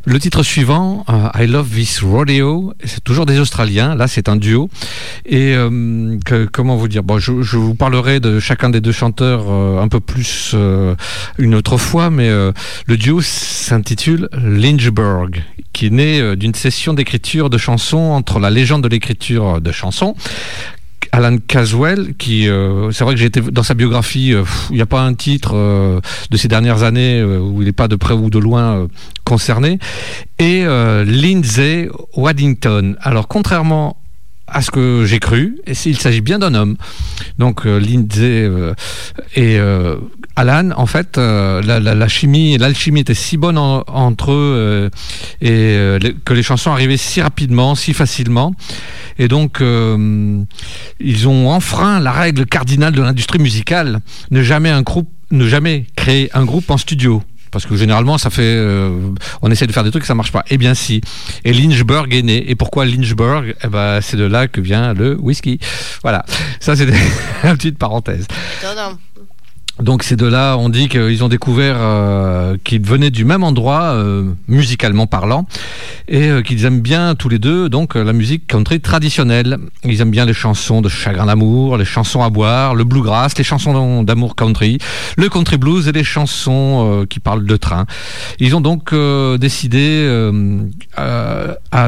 [0.04, 1.04] le titre suivant,
[1.38, 3.94] I Love This Rodeo, c'est toujours des Australiens.
[3.94, 4.68] Là, c'est un duo.
[5.24, 5.54] Et
[6.24, 7.02] que- comment vous dire?
[7.02, 10.54] Bon, je, je vous parlerai de chacun des deux chanteurs un peu plus
[11.38, 15.42] une autre fois, mais le duo s'intitule Lynchburg,
[15.72, 20.14] qui est né d'une session d'écriture de chansons entre la légende de l'écriture de chansons
[21.14, 24.86] Alan Caswell, qui, euh, c'est vrai que été dans sa biographie, euh, il n'y a
[24.86, 28.30] pas un titre euh, de ces dernières années où il n'est pas de près ou
[28.30, 28.88] de loin
[29.24, 29.78] concerné,
[30.40, 32.96] et Lindsay Waddington.
[33.00, 33.96] Alors, contrairement
[34.48, 36.76] à ce que j'ai cru, et il s'agit bien d'un homme.
[37.38, 38.50] Donc, Lindsay
[39.38, 39.96] euh,
[40.36, 44.54] Alan, en fait, euh, la, la- la chimie, l'alchimie était si bonne en- entre eux
[44.56, 44.90] euh,
[45.40, 48.52] et euh, les- que les chansons arrivaient si rapidement, si facilement.
[49.18, 50.42] Et donc, euh,
[51.00, 54.00] ils ont enfreint la règle cardinale de l'industrie musicale
[54.32, 57.22] ne jamais un groupe, ne jamais créer un groupe en studio.
[57.52, 59.10] Parce que généralement, ça fait, euh,
[59.40, 60.42] on essaie de faire des trucs, ça marche pas.
[60.50, 61.00] Eh bien, si.
[61.44, 62.50] Et Lynchburg est né.
[62.50, 63.54] Et pourquoi Lynchburg?
[63.62, 65.60] Eh ben, c'est de là que vient le whisky.
[66.02, 66.24] Voilà.
[66.58, 66.96] Ça, c'était
[67.44, 68.26] une petite parenthèse.
[69.80, 73.94] Donc c'est de là, on dit qu'ils ont découvert euh, qu'ils venaient du même endroit,
[73.94, 75.48] euh, musicalement parlant,
[76.06, 79.58] et euh, qu'ils aiment bien tous les deux donc la musique country traditionnelle.
[79.82, 83.42] Ils aiment bien les chansons de chagrin d'amour, les chansons à boire, le bluegrass, les
[83.42, 84.78] chansons d'amour country,
[85.16, 87.86] le country blues et les chansons qui parlent de train.
[88.38, 88.94] Ils ont donc
[89.40, 90.08] décidé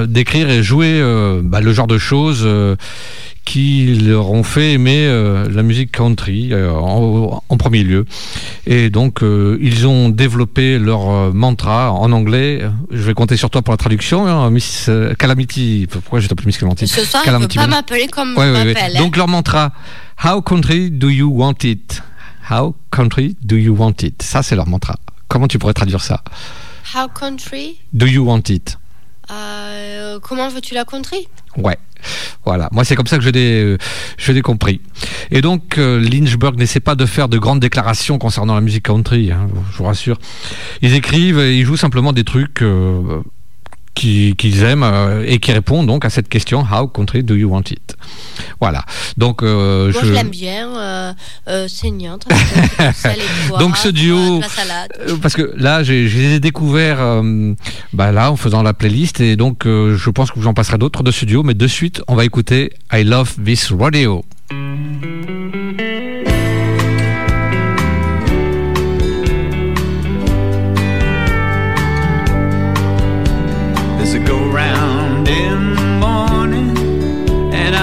[0.09, 2.49] d'écrire et jouer bah, le genre de choses.
[3.47, 8.05] Qui leur ont fait aimer euh, la musique country euh, en, en premier lieu.
[8.67, 12.61] Et donc, euh, ils ont développé leur mantra en anglais.
[12.91, 14.27] Je vais compter sur toi pour la traduction.
[14.27, 15.87] hein, Miss Calamity.
[15.91, 17.77] Pourquoi je t'appelle Miss Calamity Ce soir, Calamity peut pas Man.
[17.79, 18.65] m'appeler comme Ouais, on ouais, ouais.
[18.75, 18.97] m'appelle.
[18.97, 19.01] hein.
[19.01, 19.73] Donc, leur mantra
[20.25, 22.03] How country do you want it?
[22.51, 24.23] How country do you want it?
[24.23, 24.97] Ça, c'est leur mantra.
[25.29, 26.23] Comment tu pourrais traduire ça?
[26.95, 28.77] How country Do you want it?
[29.31, 31.79] Euh, Comment veux-tu la country Ouais.
[32.45, 34.81] Voilà, moi c'est comme ça que je l'ai, euh, compris.
[35.31, 39.33] Et donc euh, Lynchburg n'essaie pas de faire de grandes déclarations concernant la musique country,
[39.33, 40.19] hein, je vous rassure.
[40.83, 43.23] Ils écrivent et ils jouent simplement des trucs euh,
[43.97, 47.49] qui- qu'ils aiment euh, et qui répondent donc à cette question How country do you
[47.51, 47.97] want it?
[48.61, 48.85] Voilà.
[49.17, 50.69] Donc euh, Moi, je, l'aime bien.
[50.77, 51.13] Euh,
[51.49, 52.27] euh, saignante.
[53.59, 54.41] Donc, ce duo-
[55.23, 57.55] Parce que là, j'ai- je les ai découverts euh,
[57.93, 61.11] bah là, en faisant la playlist, et donc je pense que j'en passerai d'autres de
[61.11, 64.25] studio, mais de suite, on va écouter I Love This Radio.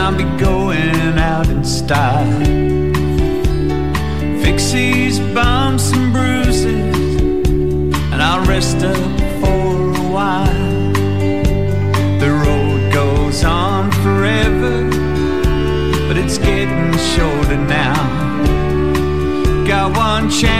[0.06, 2.28] I'll be going out in style.
[4.44, 7.22] Fix these bumps and bruises,
[8.12, 8.98] and I'll rest up
[9.40, 10.94] for a while.
[12.20, 14.90] The road goes on forever,
[16.10, 17.96] but it's getting shorter now.
[19.66, 20.53] Got one chance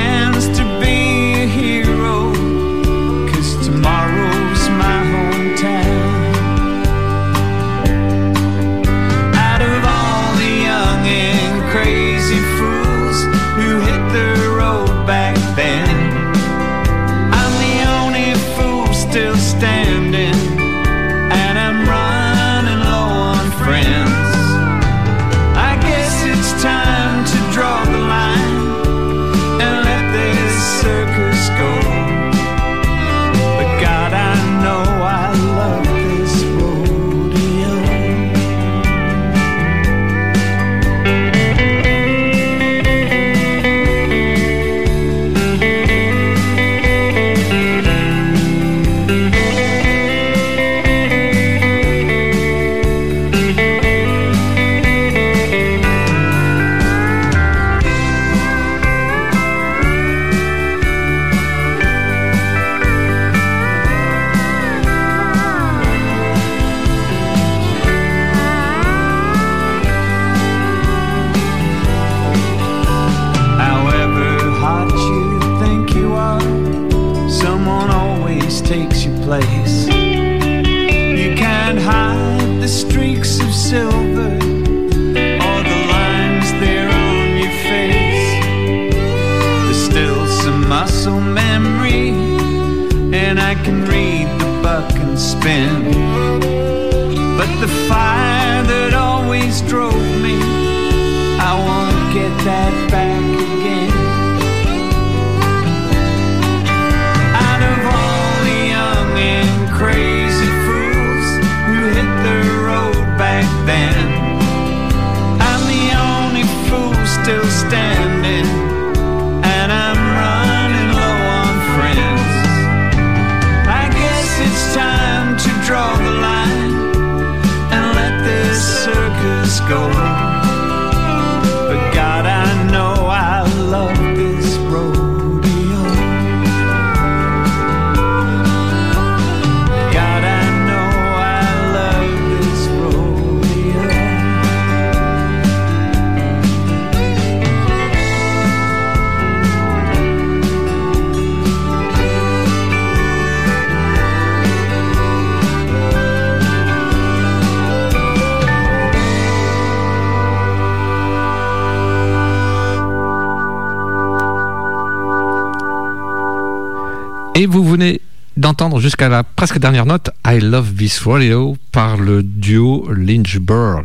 [167.44, 168.00] Et vous venez
[168.38, 173.84] d'entendre jusqu'à la presque dernière note I Love This Radio par le duo Lynchburg.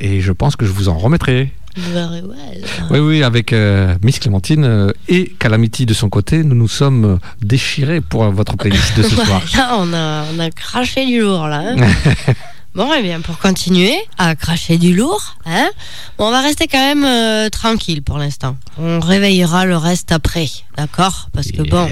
[0.00, 1.52] Et je pense que je vous en remettrai.
[1.76, 2.64] Very well.
[2.88, 7.18] Oui, oui, avec euh, Miss Clémentine euh, et Calamity de son côté, nous nous sommes
[7.42, 9.42] déchirés pour votre playlist de ce soir.
[9.54, 11.74] Là, on a, on a craché du lourd, là.
[11.76, 12.32] hein.
[12.74, 15.68] bon, et bien, pour continuer à cracher du lourd, hein,
[16.16, 18.56] bon, on va rester quand même euh, tranquille pour l'instant.
[18.78, 20.48] On réveillera le reste après,
[20.78, 21.28] d'accord?
[21.34, 21.90] Parce que bon,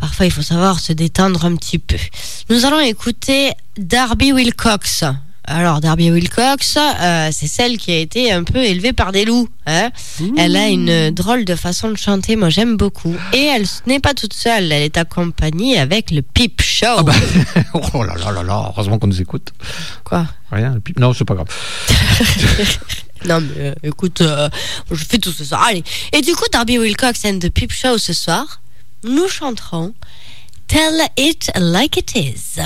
[0.00, 1.96] parfois il faut savoir se détendre un petit peu.
[2.50, 5.04] Nous allons écouter Darby Wilcox.
[5.46, 9.46] Alors, Darby Wilcox, euh, c'est celle qui a été un peu élevée par des loups.
[9.66, 9.90] hein.
[10.38, 13.14] Elle a une drôle de façon de chanter, moi j'aime beaucoup.
[13.34, 16.86] Et elle n'est pas toute seule, elle est accompagnée avec le Peep Show.
[16.96, 17.12] Ah bah,
[17.92, 19.52] oh là là là là, heureusement qu'on nous écoute.
[20.02, 20.26] Quoi?
[20.50, 21.48] Rien, le non, c'est pas grave.
[23.26, 24.50] Non mais euh, écoute, euh,
[24.90, 25.62] je fais tout ce soir.
[25.66, 25.82] Allez.
[26.12, 28.60] Et du coup, Darby Wilcox and the Peep Show ce soir,
[29.04, 29.94] nous chanterons
[30.66, 32.58] Tell It Like It Is.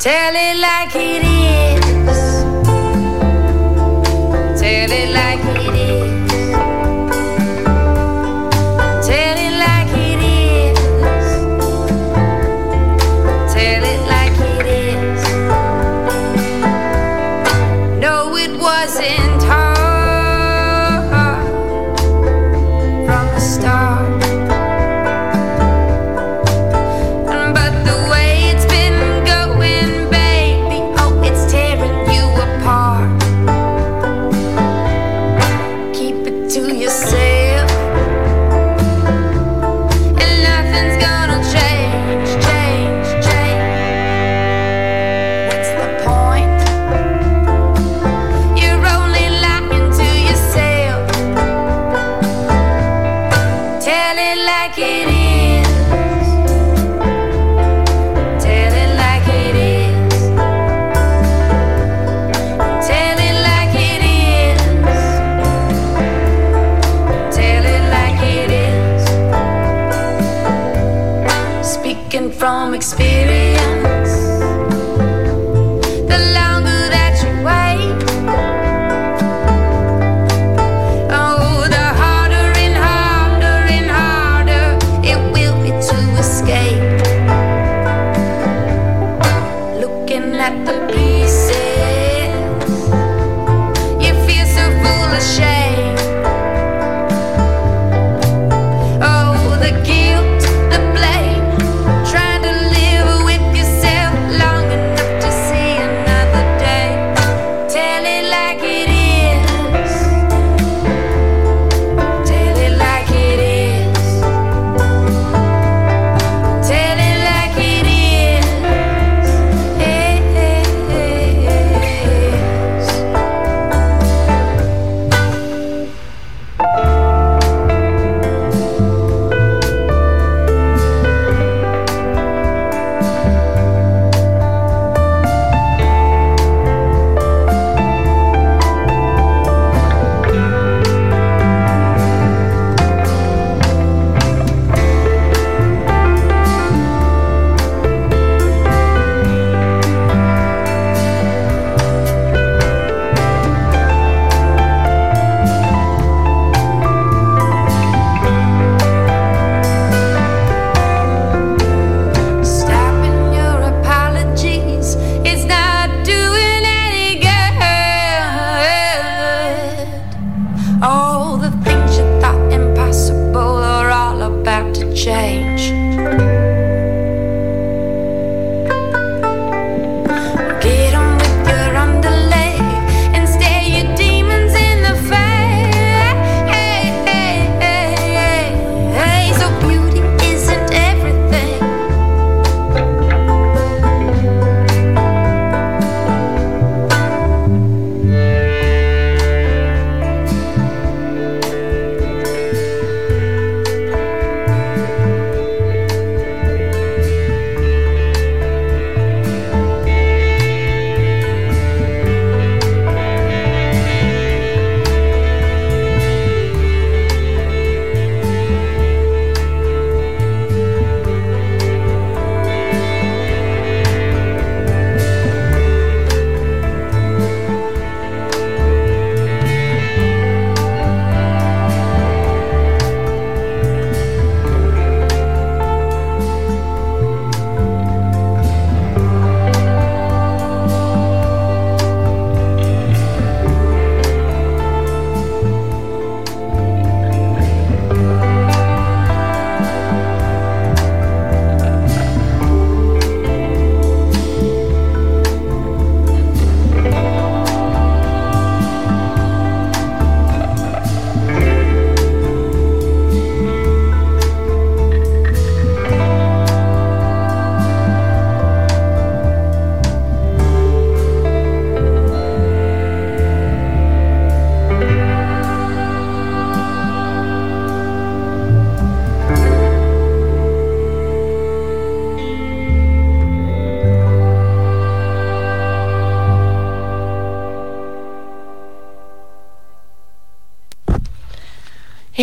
[0.00, 1.31] Tell it like it is.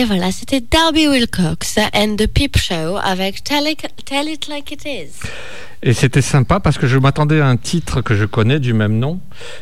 [0.09, 4.83] Voilà, c'était Darby Wilcox and the Peep Show avec Tell It, Tell It Like It
[4.83, 5.27] Is.
[5.81, 8.97] Et c'était sympa parce que je m'attendais à un titre que je connais du même
[8.97, 9.21] nom.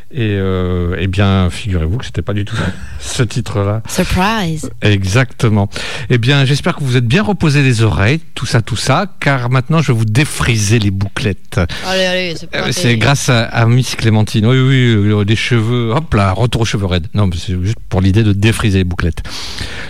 [0.10, 2.56] Et euh, eh bien, figurez-vous que c'était pas du tout
[3.00, 3.84] ce titre-là.
[3.90, 4.70] Surprise.
[4.82, 5.70] Exactement.
[6.10, 9.50] Eh bien, j'espère que vous êtes bien reposé les oreilles, tout ça, tout ça, car
[9.50, 11.60] maintenant je vais vous défriser les bouclettes.
[11.86, 12.72] Allez, allez, c'est Euh.
[12.72, 14.46] C'est grâce à, à Miss Clémentine.
[14.46, 15.92] Oui, oui, euh, des cheveux.
[15.92, 17.08] Hop là, retour aux cheveux raides.
[17.14, 19.22] Non, mais c'est juste pour l'idée de défriser les bouclettes.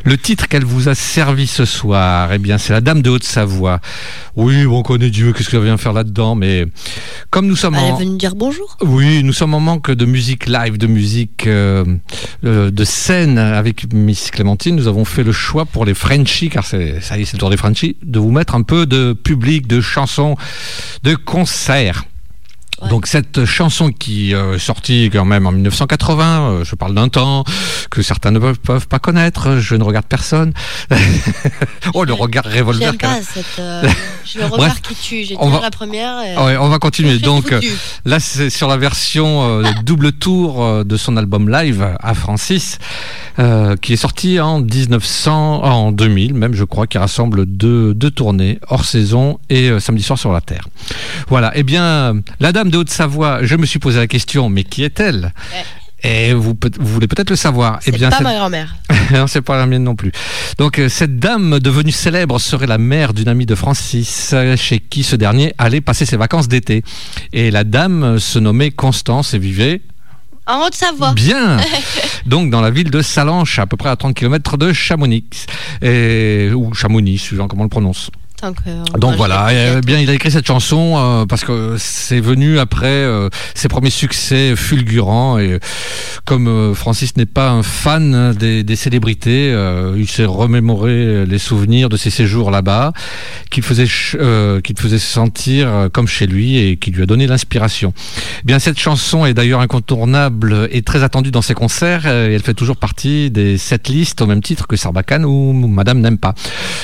[0.07, 3.81] Le titre qu'elle vous a servi ce soir, eh bien, c'est La Dame de Haute-Savoie.
[4.37, 6.65] Oui, bon, on connaît Dieu, qu'est-ce qu'elle vient faire là-dedans, mais
[7.29, 7.97] comme nous sommes Elle est en.
[7.97, 8.77] venue dire bonjour.
[8.79, 11.83] Oui, nous sommes en manque de musique live, de musique euh,
[12.45, 14.77] euh, de scène avec Miss Clémentine.
[14.77, 17.39] Nous avons fait le choix pour les Frenchies, car c'est ça y est, c'est le
[17.39, 20.37] tour des Frenchies, de vous mettre un peu de public, de chansons,
[21.03, 22.05] de concerts.
[22.81, 22.89] Ouais.
[22.89, 27.09] Donc cette chanson qui euh, est sortie quand même en 1980, euh, je parle d'un
[27.09, 27.43] temps
[27.89, 30.53] que certains ne peuvent, peuvent pas connaître, je ne regarde personne.
[31.93, 32.91] oh le regard revolver.
[32.91, 33.45] J'aime pas cette.
[33.59, 33.81] euh,
[34.35, 35.23] le regard Bref, qui tue.
[35.23, 36.21] J'ai va- la première.
[36.21, 36.35] Et...
[36.35, 36.45] même.
[36.45, 37.17] Ouais, on va continuer.
[37.19, 37.53] Donc.
[38.05, 42.79] Là, c'est sur la version euh, double tour euh, de son album live à Francis,
[43.39, 47.93] euh, qui est sorti en 1900, ah, en 2000 même, je crois, qui rassemble deux,
[47.93, 50.67] deux tournées hors saison et euh, samedi soir sur la Terre.
[51.27, 51.51] Voilà.
[51.55, 55.33] Eh bien, la dame de Haute-Savoie, je me suis posé la question, mais qui est-elle?
[56.03, 57.79] Et vous, vous voulez peut-être le savoir.
[57.81, 58.75] C'est eh bien, pas cette- ma grand-mère.
[59.11, 60.11] non, c'est pas la mienne non plus.
[60.57, 65.03] Donc, euh, cette dame devenue célèbre serait la mère d'une amie de Francis, chez qui
[65.03, 66.83] ce dernier allait passer ses vacances d'été.
[67.33, 69.81] Et la dame se nommait Constance et vivait
[70.47, 71.13] En Haute-Savoie.
[71.13, 71.57] bien.
[72.25, 75.45] Donc, dans la ville de Salanches, à peu près à 30 km de Chamonix.
[75.81, 78.09] Et, ou Chamonix, suivant comment on le prononce.
[78.43, 82.19] Euh, Donc moi, voilà, eh bien il a écrit cette chanson euh, parce que c'est
[82.19, 85.59] venu après euh, ses premiers succès fulgurants et euh,
[86.23, 91.39] comme euh, Francis n'est pas un fan des, des célébrités, euh, il s'est remémoré les
[91.39, 92.93] souvenirs de ses séjours là-bas,
[93.49, 97.25] qu'il faisait euh, qu'il faisait sentir euh, comme chez lui et qui lui a donné
[97.25, 97.91] l'inspiration.
[98.41, 102.33] Eh Bien cette chanson est d'ailleurs incontournable et très attendue dans ses concerts euh, et
[102.33, 106.19] elle fait toujours partie des sept listes au même titre que Sarbacane ou Madame n'aime
[106.19, 106.35] pas.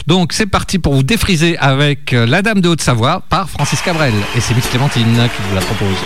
[0.07, 4.13] Donc c'est parti pour vous défriser avec euh, La Dame de Haute-Savoie par Francis Cabrel.
[4.35, 5.97] Et c'est Miss Clémentine qui vous la propose.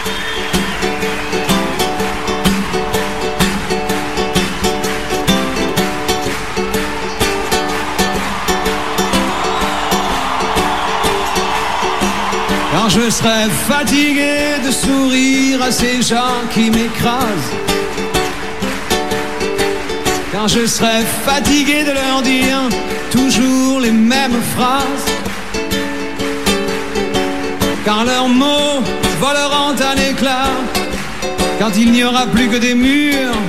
[12.73, 17.53] Quand je serai fatigué de sourire à ces gens qui m'écrasent.
[20.31, 22.59] Quand je serai fatigué de leur dire
[23.11, 25.05] toujours les mêmes phrases.
[27.85, 28.81] Quand leurs mots
[29.19, 30.51] voleront un éclat.
[31.59, 33.39] Quand il n'y aura plus que des murs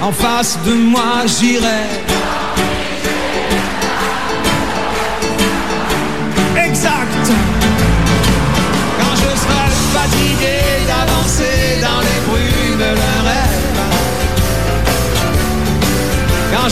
[0.00, 2.21] en face de moi, j'irai.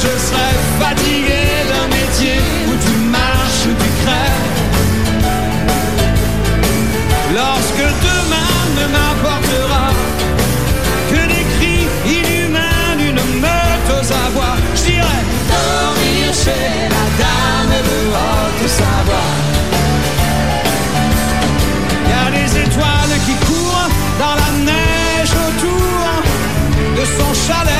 [0.03, 2.39] Je serai fatigué d'un métier
[2.69, 4.49] où tu marches tu crèves.
[7.35, 9.87] Lorsque demain ne m'apportera
[11.11, 11.87] que des cris
[12.19, 15.23] inhumains d'une meute aux abois, je dirais
[15.53, 19.31] dormir chez la dame de Haute-Savoie.
[22.05, 26.03] Il y a des étoiles qui courent dans la neige autour
[26.97, 27.80] de son chalet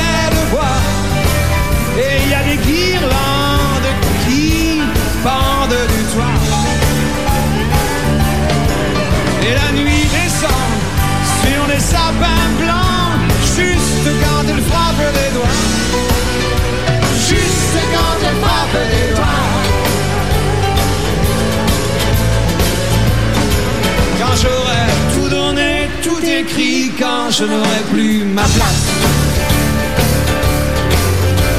[27.31, 28.87] je n'aurai plus ma place.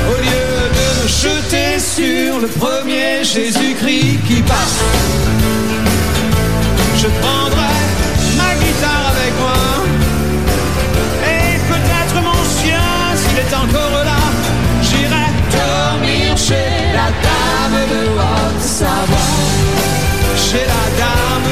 [0.09, 4.80] Au lieu de me jeter sur le premier Jésus-Christ qui passe,
[6.97, 7.76] je prendrai
[8.38, 9.63] ma guitare avec moi.
[11.36, 14.22] Et peut-être mon chien, s'il est encore là,
[14.88, 19.32] j'irai dormir chez la dame de Haute-Savoie.
[20.36, 21.51] Chez la dame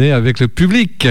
[0.00, 1.08] Avec le public.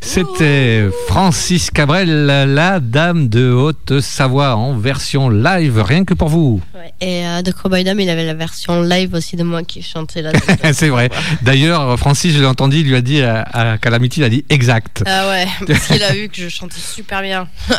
[0.00, 6.60] C'était Francis Cabrel, la dame de Haute-Savoie en version live, rien que pour vous.
[6.74, 6.92] Ouais.
[7.00, 10.20] Et euh, de Cowboy Dame, il avait la version live aussi de moi qui chantais
[10.20, 10.32] là.
[10.72, 11.10] C'est vrai.
[11.42, 14.44] D'ailleurs, Francis, je l'ai entendu, il lui a dit à, à Calamity, il a dit
[14.48, 15.04] exact.
[15.06, 17.46] Ah ouais, parce qu'il a vu que je chantais super bien.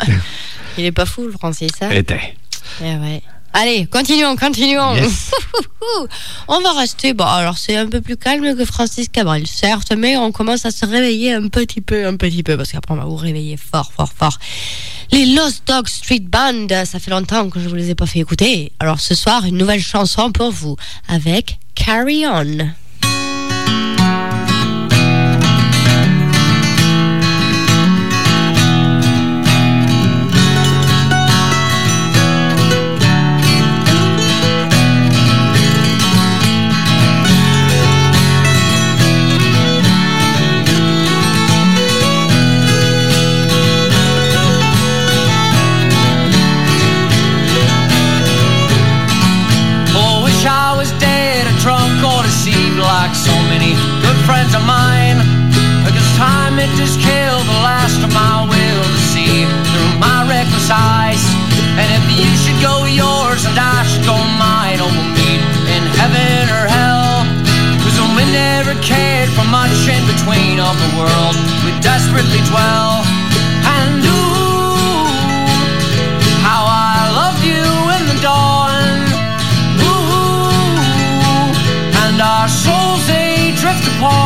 [0.78, 1.72] il est pas fou, le Francis.
[1.82, 2.34] Hein Était.
[2.80, 3.22] Eh ouais.
[3.52, 4.94] Allez, continuons, continuons.
[4.94, 5.30] Yes.
[6.48, 7.14] on va rester.
[7.14, 10.70] Bon, alors c'est un peu plus calme que Francis Cabrel, certes, mais on commence à
[10.70, 13.92] se réveiller un petit peu, un petit peu, parce qu'après on va vous réveiller fort,
[13.92, 14.38] fort, fort.
[15.12, 18.18] Les Lost Dog Street Band, ça fait longtemps que je vous les ai pas fait
[18.18, 18.72] écouter.
[18.80, 20.76] Alors ce soir, une nouvelle chanson pour vous
[21.08, 22.70] avec Carry On.
[83.88, 84.25] upon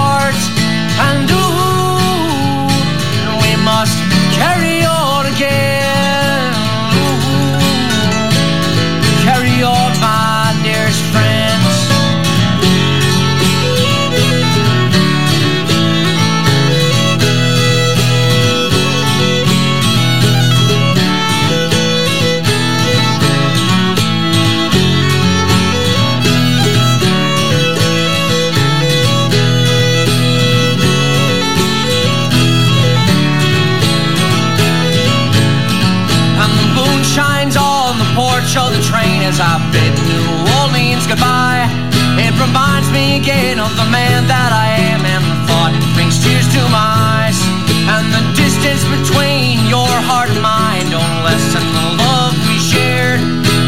[43.21, 46.89] again of the man that I am, and the thought brings tears to my
[47.21, 47.37] eyes.
[47.85, 53.21] And the distance between your heart and mine don't lessen the love we shared.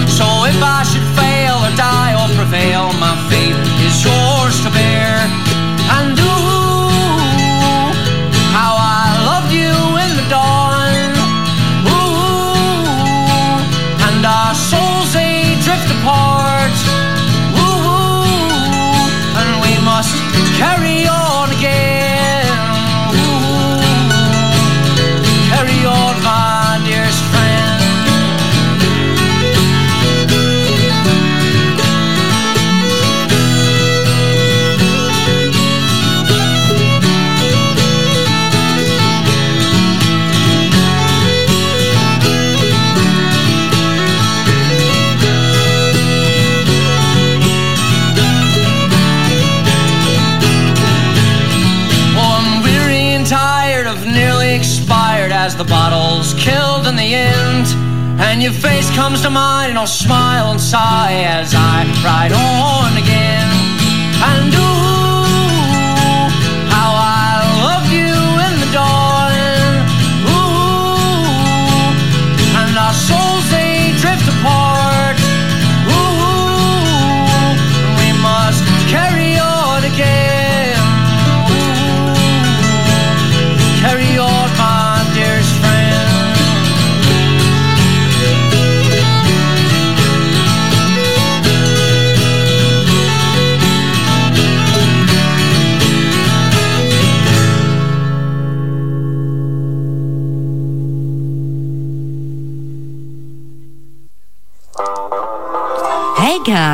[0.09, 2.97] So if I should fail or die or prevail,
[58.43, 63.52] your face comes to mind, and I'll smile and sigh as I ride on again.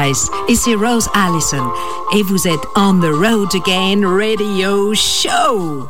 [0.09, 1.71] Guys, ici Rose Allison
[2.15, 5.87] et vous êtes On the Road Again Radio Show.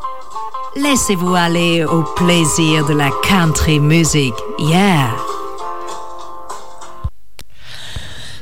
[0.77, 4.35] Laissez-vous aller au plaisir de la country music.
[4.59, 5.11] Yeah.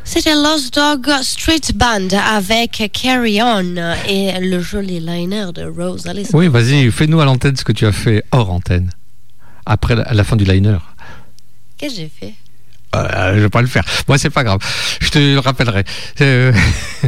[0.04, 3.76] C'était Lost Dog Street Band avec Carry On
[4.08, 6.38] et le joli liner de Rose Allison.
[6.38, 8.90] Oui, vas-y, fais-nous à l'antenne ce que tu as fait hors antenne.
[9.66, 10.78] Après la, à la fin du liner.
[11.76, 12.34] Qu'est-ce que j'ai fait?
[12.96, 13.84] Euh, je vais pas le faire.
[14.08, 14.58] Moi, c'est pas grave.
[15.00, 15.84] Je te le rappellerai.
[16.20, 16.52] Euh,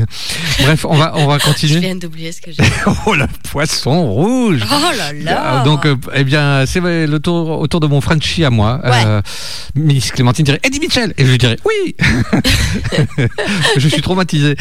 [0.60, 1.81] Bref, on va, on va Je continuer.
[1.81, 2.62] viens d'oublier ce que j'ai.
[3.06, 7.60] Oh, le poisson rouge Oh là là Euh, Donc, euh, eh bien, c'est le tour,
[7.60, 8.81] autour de mon Frenchie à moi.
[8.85, 9.20] Ouais.
[9.74, 11.94] Miss Clémentine dirait Eddie Mitchell Et je lui dirais oui
[13.77, 14.56] Je suis traumatisé.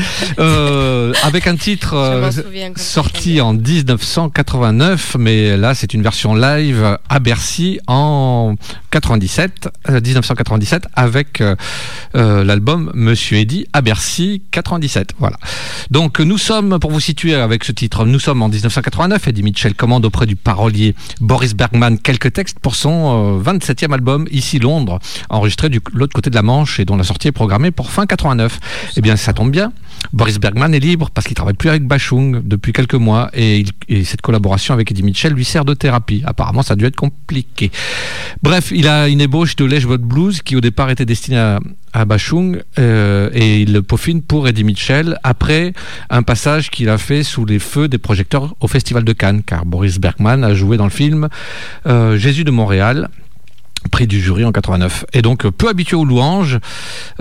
[1.23, 7.79] Avec un titre Je sorti en 1989, mais là, c'est une version live à Bercy
[7.87, 8.55] en
[8.91, 11.55] 97, euh, 1997, avec euh,
[12.15, 15.13] euh, l'album Monsieur Eddie à Bercy 97.
[15.19, 15.37] Voilà.
[15.91, 19.27] Donc nous sommes, pour vous situer avec ce titre, nous sommes en 1989.
[19.27, 24.27] Eddie Mitchell commande auprès du parolier Boris Bergman quelques textes pour son euh, 27e album
[24.31, 24.99] Ici Londres,
[25.29, 28.05] enregistré de l'autre côté de la Manche et dont la sortie est programmée pour fin
[28.05, 28.59] 89.
[28.95, 29.71] Eh bien, ça tombe bien.
[30.13, 33.65] Boris Bergman est libre parce qu'il travaille plus avec Bachung depuis quelques mois et,
[34.03, 36.23] cette collaboration avec Eddie Mitchell lui sert de thérapie.
[36.25, 37.71] Apparemment, ça a dû être compliqué.
[38.41, 42.61] Bref, il a une ébauche de Lèche Blues qui au départ était destiné à, Bachung
[42.77, 45.73] euh, et il le peaufine pour Eddie Mitchell après
[46.11, 49.65] un passage qu'il a fait sous les feux des projecteurs au Festival de Cannes car
[49.65, 51.27] Boris Bergman a joué dans le film
[51.87, 53.09] euh, Jésus de Montréal
[53.91, 55.05] prix du jury en 89.
[55.13, 56.59] Et donc, peu habitué aux louanges,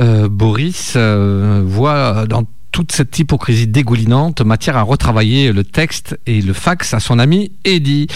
[0.01, 2.45] euh, Boris voit dans
[2.77, 7.51] toute cette hypocrisie dégoulinante matière à retravailler le texte et le fax à son ami
[7.65, 8.07] Eddie.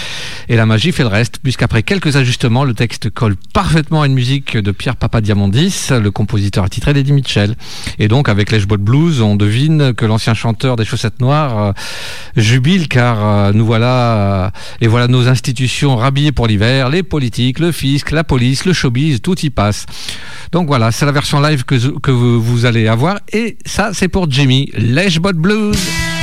[0.50, 4.12] Et la magie fait le reste, puisqu'après quelques ajustements, le texte colle parfaitement à une
[4.12, 7.56] musique de Pierre Papadiamondis, le compositeur attitré d'Eddie Mitchell.
[7.98, 11.72] Et donc, avec l'Edgebot Blues, on devine que l'ancien chanteur des chaussettes noires euh,
[12.36, 14.50] jubile, car euh, nous voilà, euh,
[14.82, 19.22] et voilà nos institutions rhabillées pour l'hiver, les politiques, le fisc, la police, le showbiz,
[19.22, 19.86] tout y passe.
[20.52, 24.28] Donc voilà, c'est la version live que, que vous allez avoir, et ça, c'est pour
[24.50, 26.19] Jimmy, l'Edgebot Blues.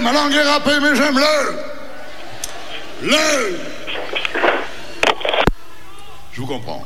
[0.00, 1.54] Ma langue est râpée, mais j'aime le.
[3.02, 3.58] Le.
[6.32, 6.84] Je vous comprends.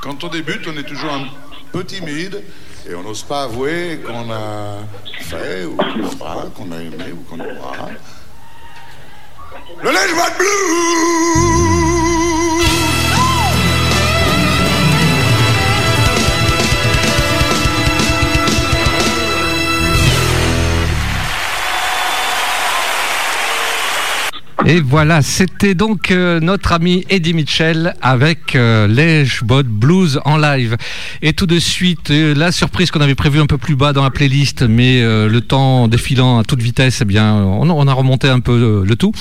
[0.00, 1.26] Quand on débute, on est toujours un
[1.72, 2.42] peu timide
[2.88, 4.78] et on n'ose pas avouer qu'on a
[5.20, 7.88] fait ou qu'on fera, qu'on a aimé ou qu'on aura.
[9.82, 11.83] Le Lèche de Blue
[24.66, 30.38] Et voilà, c'était donc euh, notre ami Eddie Mitchell avec euh, les Bot Blues en
[30.38, 30.76] live.
[31.20, 34.02] Et tout de suite, euh, la surprise qu'on avait prévue un peu plus bas dans
[34.02, 37.92] la playlist, mais euh, le temps défilant à toute vitesse, eh bien, on, on a
[37.92, 39.12] remonté un peu euh, le tout.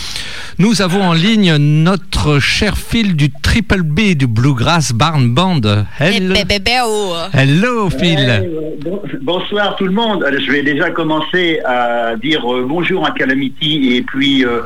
[0.60, 5.60] Nous avons en ligne notre cher Phil du Triple B du Bluegrass Barn Band.
[6.00, 7.16] Hello, Eh, oh.
[7.34, 8.50] Hello Phil.
[8.82, 10.26] Bon- bonsoir tout le monde.
[10.46, 14.62] Je vais déjà commencer à dire bonjour à Calamity et puis euh,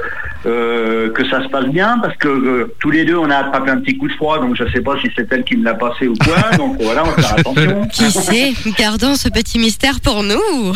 [0.68, 3.72] euh, que ça se passe bien parce que euh, tous les deux on a attrapé
[3.72, 5.74] un petit coup de froid donc je sais pas si c'est elle qui me l'a
[5.74, 7.88] passé ou quoi donc voilà on va faire attention.
[7.92, 10.74] Qui sait Gardons ce petit mystère pour nous.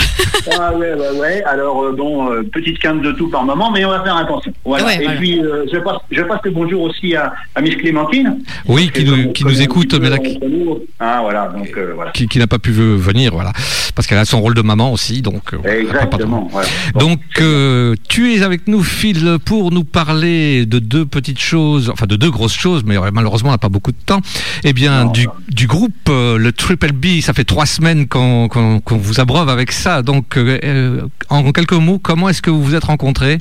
[0.57, 3.85] Ah ouais ouais ouais alors euh, bon euh, petite quinte de tout par moment mais
[3.85, 4.51] on va faire attention.
[4.65, 4.85] Voilà.
[4.85, 5.19] Ouais, et voilà.
[5.19, 8.39] puis euh, je passe je passe le bonjour aussi à, à Miss Clémentine.
[8.67, 10.17] Oui, qui nous, qui écoute, mais là.
[10.99, 12.11] Ah voilà donc euh, voilà.
[12.11, 13.51] qui, qui n'a pas pu ve- venir, voilà,
[13.95, 15.53] parce qu'elle a son rôle de maman aussi, donc.
[15.65, 16.47] Exactement.
[16.51, 16.67] voilà.
[16.93, 16.99] Bon.
[17.11, 22.05] Donc, euh, tu es avec nous, Phil, pour nous parler de deux petites choses, enfin
[22.05, 24.21] de deux grosses choses, mais euh, malheureusement, on n'a pas beaucoup de temps.
[24.63, 25.31] Eh bien, Non, du, non.
[25.49, 28.49] du groupe, euh, le Triple B, ça fait trois semaines qu'on
[28.89, 30.01] vous abreuve avec ça.
[30.01, 33.39] Donc, euh, en quelques mots, comment est-ce que vous vous êtes rencontrés?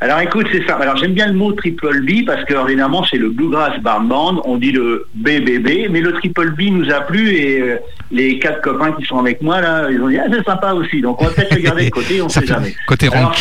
[0.00, 0.76] Alors écoute, c'est ça.
[0.76, 4.42] Alors j'aime bien le mot triple B parce que ordinairement c'est le Bluegrass Barn Band,
[4.44, 7.76] on dit le BBB, mais le triple B nous a plu et euh,
[8.12, 11.00] les quatre copains qui sont avec moi là, ils ont dit ah c'est sympa aussi.
[11.00, 12.74] Donc on va peut-être le garder de côté, on Ça sait jamais.
[12.86, 13.34] côté Alors,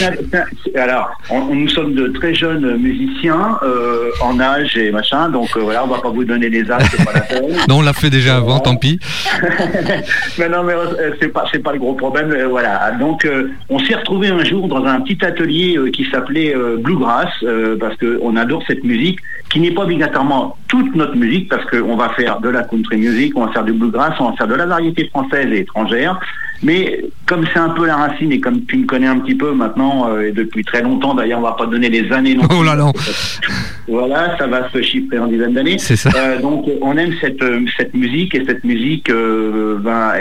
[0.75, 5.49] alors, on, on- nous sommes de très jeunes musiciens euh, en âge et machin, donc
[5.57, 7.43] euh, voilà, on va pas vous donner les âges, c'est pas la peine.
[7.67, 8.99] Non, on l'a fait déjà avant, tant pis.
[10.37, 10.73] mais non, mais
[11.19, 12.33] c'est pas, c'est pas le gros problème.
[12.49, 12.91] voilà.
[12.99, 13.27] Donc,
[13.69, 17.95] on s'est retrouvé un jour dans un petit atelier qui s'appelait euh, Bluegrass, euh, parce
[17.97, 19.19] qu'on adore cette musique,
[19.49, 23.33] qui n'est pas obligatoirement toute notre musique, parce qu'on va faire de la country music,
[23.35, 26.19] on va faire du bluegrass, on va faire de la variété française et étrangère.
[26.63, 29.51] Mais comme c'est un peu la racine et comme tu me connais un petit peu
[29.53, 32.63] maintenant euh, et depuis très longtemps, d'ailleurs, on va pas donner les années non Oh
[32.63, 32.91] là là.
[33.87, 35.77] Voilà, ça va se chiffrer en dizaines d'années.
[35.77, 36.09] C'est ça.
[36.15, 37.43] Euh, donc on aime cette
[37.77, 40.13] cette musique et cette musique, euh, ben,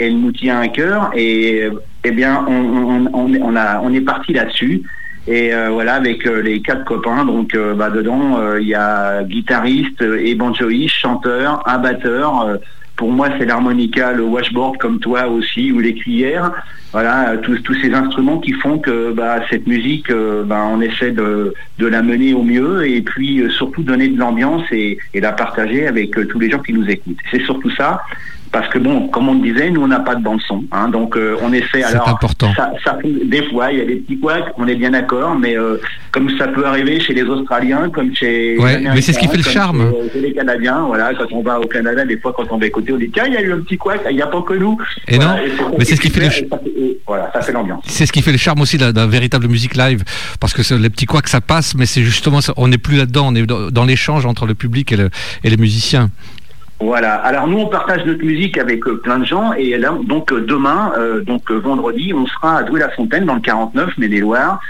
[0.00, 1.66] elle, nous tient à cœur et
[2.04, 4.82] eh bien on, on, on, est- on a on est parti là-dessus.
[5.28, 9.24] Et euh, voilà, avec euh, les quatre copains, donc euh, bah, dedans, il y a
[9.24, 12.58] guitariste et banjoïste, chanteur, un batteur.
[12.94, 16.52] pour moi, c'est l'harmonica, le washboard comme toi aussi, ou les cuillères.
[16.92, 20.10] Voilà, tous, tous ces instruments qui font que bah, cette musique,
[20.44, 24.62] bah, on essaie de, de la mener au mieux et puis surtout donner de l'ambiance
[24.70, 27.18] et, la partager avec tous les gens qui nous écoutent.
[27.30, 28.00] C'est surtout ça.
[28.56, 30.88] Parce que bon, comme on le disait, nous on n'a pas de bande son, hein,
[30.88, 31.66] donc euh, on essaie.
[31.82, 32.50] C'est Alors, important.
[32.56, 32.72] ça,
[33.04, 35.76] des fois, il y a des petits couacs, on est bien d'accord, mais euh,
[36.10, 39.28] comme ça peut arriver chez les Australiens, comme chez Ouais, les mais c'est ce qui
[39.28, 39.92] fait le charme.
[40.06, 42.64] Chez, chez les Canadiens, voilà, quand on va au Canada, des fois, quand on va
[42.64, 44.40] écouter, on dit tiens, il y a eu un petit couac, il n'y a pas
[44.40, 44.78] que nous.
[45.06, 46.98] Et Voilà, non, et mais c'est ce qui fait le super, et ça fait- et
[47.06, 47.84] Voilà, ça fait l'ambiance.
[47.88, 50.02] C'est ce qui fait le charme aussi la véritable musique live,
[50.40, 53.26] parce que les petits couacs ça passe, mais c'est justement ça, on n'est plus là-dedans,
[53.28, 55.10] on est dans, dans l'échange entre le public et, le-
[55.44, 56.08] et les musiciens.
[56.78, 57.14] Voilà.
[57.14, 60.42] Alors nous, on partage notre musique avec euh, plein de gens et là, donc euh,
[60.42, 64.60] demain, euh, donc euh, vendredi, on sera à Douai-la-Fontaine dans le 49, Maine-et-Loire.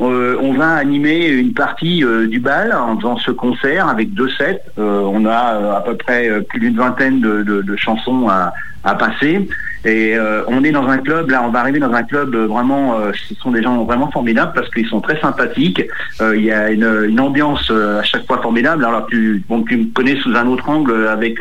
[0.00, 4.28] Euh, on va animer une partie euh, du bal en faisant ce concert avec deux
[4.28, 4.60] sets.
[4.78, 8.52] Euh, on a à peu près plus d'une vingtaine de, chansons à,
[8.98, 9.48] passer.
[9.84, 10.16] Et
[10.46, 13.50] on est dans un club, là on va arriver dans un club vraiment, ce sont
[13.50, 15.82] des gens vraiment formidables parce qu'ils sont très sympathiques.
[16.20, 18.84] Il y a une, ambiance à chaque fois formidable.
[18.84, 21.40] Alors tu, me connais sous un autre angle avec,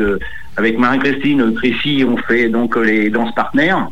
[0.57, 3.87] Marie-Christine, Tracy, on fait donc les danses partenaires.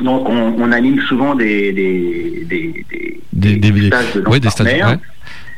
[0.00, 2.84] Donc on, on anime souvent des, des, des,
[3.32, 4.88] des, Des, stages de danse ouais, des stages, partenaires.
[4.90, 4.98] ouais.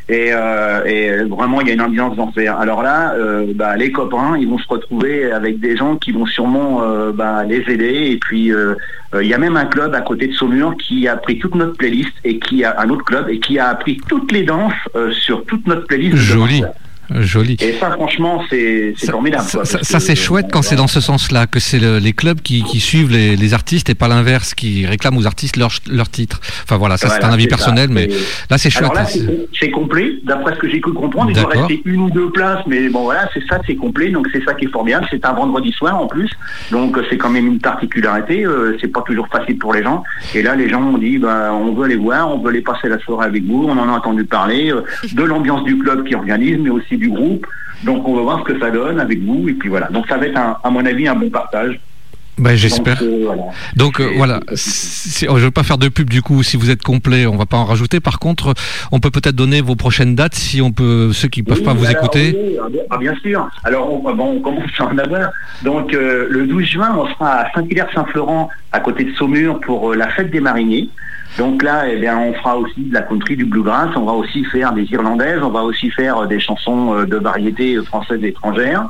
[0.09, 2.59] Et, euh, et vraiment, il y a une ambiance d'enfer.
[2.59, 6.27] Alors là, euh, bah, les copains, ils vont se retrouver avec des gens qui vont
[6.27, 8.09] sûrement euh, bah, les aider.
[8.11, 8.51] Et puis,
[9.21, 11.77] il y a même un club à côté de Saumur qui a pris toute notre
[11.77, 14.73] playlist et qui a un autre club et qui a appris toutes les danses
[15.13, 16.15] sur toute notre playlist.
[16.15, 16.65] de Joli.
[17.15, 17.57] Joli.
[17.61, 19.45] Et ça, franchement, c'est formidable.
[19.45, 22.81] ça- c'est chouette quand c'est dans ce sens-là, que c'est le- les clubs qui, qui
[22.81, 26.41] suivent les, les artistes et pas l'inverse, qui réclament aux artistes leur, leur titre.
[26.65, 27.49] Enfin voilà, ça c'est un avis ça.
[27.51, 28.15] personnel, mais Et-
[28.51, 28.91] là c'est chouette.
[29.59, 31.31] C'est complet, d'après ce que j'ai cru comprendre.
[31.31, 34.11] Il doit rester une ou deux places, mais bon voilà, c'est ça, c'est complet.
[34.11, 35.07] Donc c'est ça qui est formidable.
[35.11, 36.31] C'est un vendredi soir en plus,
[36.71, 38.45] donc c'est quand même une particularité.
[38.45, 40.03] euh, c'est pas toujours facile pour les gens.
[40.35, 42.89] Et là, les gens ont dit, bah, on veut aller voir, on veut aller passer
[42.89, 43.67] la soirée avec vous.
[43.69, 44.83] On en a entendu parler euh,
[45.13, 47.47] de l'ambiance du club qui organise, mais aussi du groupe.
[47.85, 49.49] Donc on va voir ce que ça donne avec vous.
[49.49, 49.89] Et puis voilà.
[49.89, 51.81] Donc ça va être, un- à mon avis, un bon partage.
[52.39, 53.01] Ben, J'espère.
[53.01, 53.43] Donc, euh, voilà.
[53.77, 56.71] Donc euh, voilà, si- je ne veux pas faire de pub du coup, si vous
[56.71, 58.01] êtes complet, on va pas en rajouter.
[58.01, 58.55] Par contre,
[58.93, 61.75] on peut peut-être donner vos prochaines dates si on peut, ceux qui peuvent Oui, pas
[61.75, 62.35] vous alors, écouter.
[62.35, 63.47] oui, ah, bien- ah, bien sûr.
[63.65, 65.31] Alors, on, bon, on commence à en avoir.
[65.65, 69.97] Donc, euh, le 12 juin, on sera à Saint-Hilaire-Saint-Florent, à côté de Saumur, pour euh,
[69.97, 70.89] la fête des mariniers.
[71.39, 73.91] Donc là, eh bien, on fera aussi de la country, du bluegrass.
[73.97, 75.41] On va aussi faire des irlandaises.
[75.43, 78.89] On va aussi faire euh, des chansons euh, de variété euh, françaises et étrangères.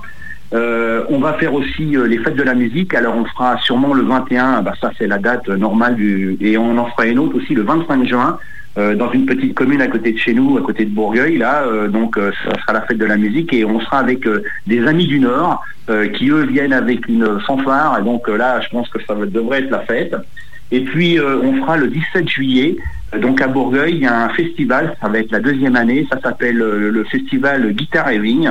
[0.52, 2.94] Euh, on va faire aussi les fêtes de la musique.
[2.94, 6.76] Alors on fera sûrement le 21, bah, ça c'est la date normale du et on
[6.76, 8.38] en fera une autre aussi le 25 juin
[8.76, 11.38] dans une petite commune à côté de chez nous, à côté de Bourgueil.
[11.38, 14.26] Là, donc ça sera la fête de la musique et on sera avec
[14.66, 15.62] des amis du Nord
[16.14, 17.98] qui eux viennent avec une fanfare.
[17.98, 20.14] Et donc là, je pense que ça devrait être la fête.
[20.72, 22.76] Et puis euh, on fera le 17 juillet.
[23.14, 26.06] euh, Donc à Bourgueil, il y a un festival, ça va être la deuxième année,
[26.10, 28.50] ça s'appelle euh, le festival Guitare et Vigne.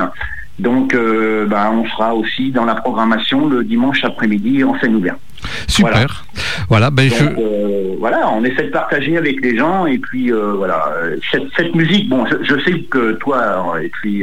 [0.58, 5.18] Donc euh, bah, on sera aussi dans la programmation le dimanche après-midi en scène ouverte.
[5.66, 6.24] Super.
[6.68, 7.24] Voilà, ben Donc, je.
[7.24, 10.92] euh, voilà, on essaie de partager avec les gens et puis euh, voilà,
[11.32, 14.22] cette, cette musique, bon, je, je sais que toi et puis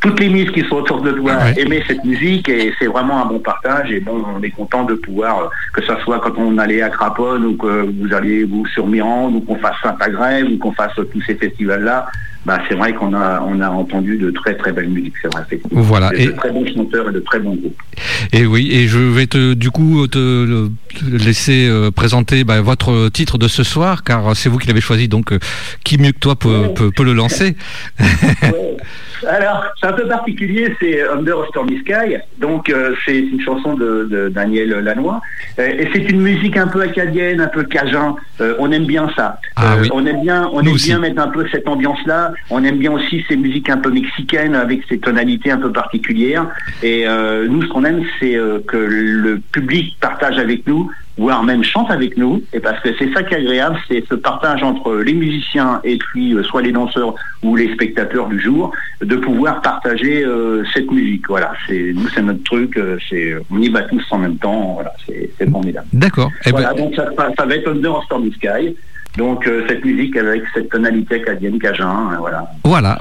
[0.00, 1.60] toutes les mises qui sont autour de toi Ouais.
[1.60, 4.94] aimaient cette musique et c'est vraiment un bon partage et bon, on est content de
[4.94, 8.64] pouvoir, euh, que ce soit quand on allait à Craponne ou que vous alliez vous
[8.66, 12.06] sur Mirande ou qu'on fasse Saint-Agrève ou qu'on fasse tous ces festivals-là,
[12.48, 15.44] bah, c'est vrai qu'on a, on a entendu de très très belles musiques, c'est vrai.
[15.70, 16.08] Voilà.
[16.10, 17.80] De, Et- très bons chanteurs et de très bons groupes.
[18.32, 20.68] Et oui, et je vais te, du coup te,
[21.12, 25.08] laisser euh, présenter bah, votre titre de ce soir, car c'est vous qui l'avez choisi,
[25.08, 25.38] donc euh,
[25.84, 27.54] qui mieux que toi peut, peut, peut le lancer
[28.00, 28.76] Ouais.
[29.28, 32.18] Alors, c'est un peu particulier, c'est Under a Stormy Sky.
[32.40, 35.20] Donc, euh, c'est une chanson de, de Daniel Lanois.
[35.58, 38.14] Euh, et c'est une musique un peu acadienne, un peu cajun.
[38.40, 39.40] Euh, on aime bien ça.
[39.56, 39.88] Ah Euh, oui.
[39.92, 40.90] On aime bien, on Nous aime aussi.
[40.90, 42.32] bien mettre un peu cette ambiance-là.
[42.50, 46.46] On aime bien aussi ces musiques un peu mexicaines avec ces tonalités un peu particulières.
[46.82, 51.42] Et euh, nous, ce qu'on aime, c'est euh, que le public partage avec nous voire
[51.42, 54.62] même chante avec nous, et parce que c'est ça qui est agréable, c'est ce partage
[54.62, 59.16] entre les musiciens et puis euh, soit les danseurs ou les spectateurs du jour, de
[59.16, 61.28] pouvoir partager euh, cette musique.
[61.28, 64.92] Voilà, c'est nous c'est notre truc, c'est on y va tous en même temps, voilà,
[65.06, 65.88] c'est formidable.
[65.92, 66.30] D'accord.
[66.46, 67.10] Eh ben, Voilà, donc ça,
[67.44, 68.76] va être Under Stormy Sky.
[69.18, 72.46] Donc euh, cette musique avec cette tonalité acadienne cajun, euh, voilà.
[72.62, 72.96] voilà.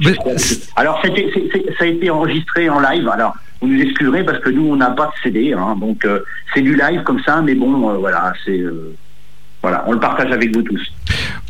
[0.76, 3.08] Alors, ça a été enregistré en live.
[3.08, 5.54] Alors, vous nous excuserez parce que nous, on n'a pas de CD.
[5.54, 5.76] hein.
[5.80, 6.20] donc, euh,
[6.54, 8.64] c'est du live comme ça, mais bon, euh, voilà, c'est.
[9.62, 10.84] voilà, on le partage avec vous tous.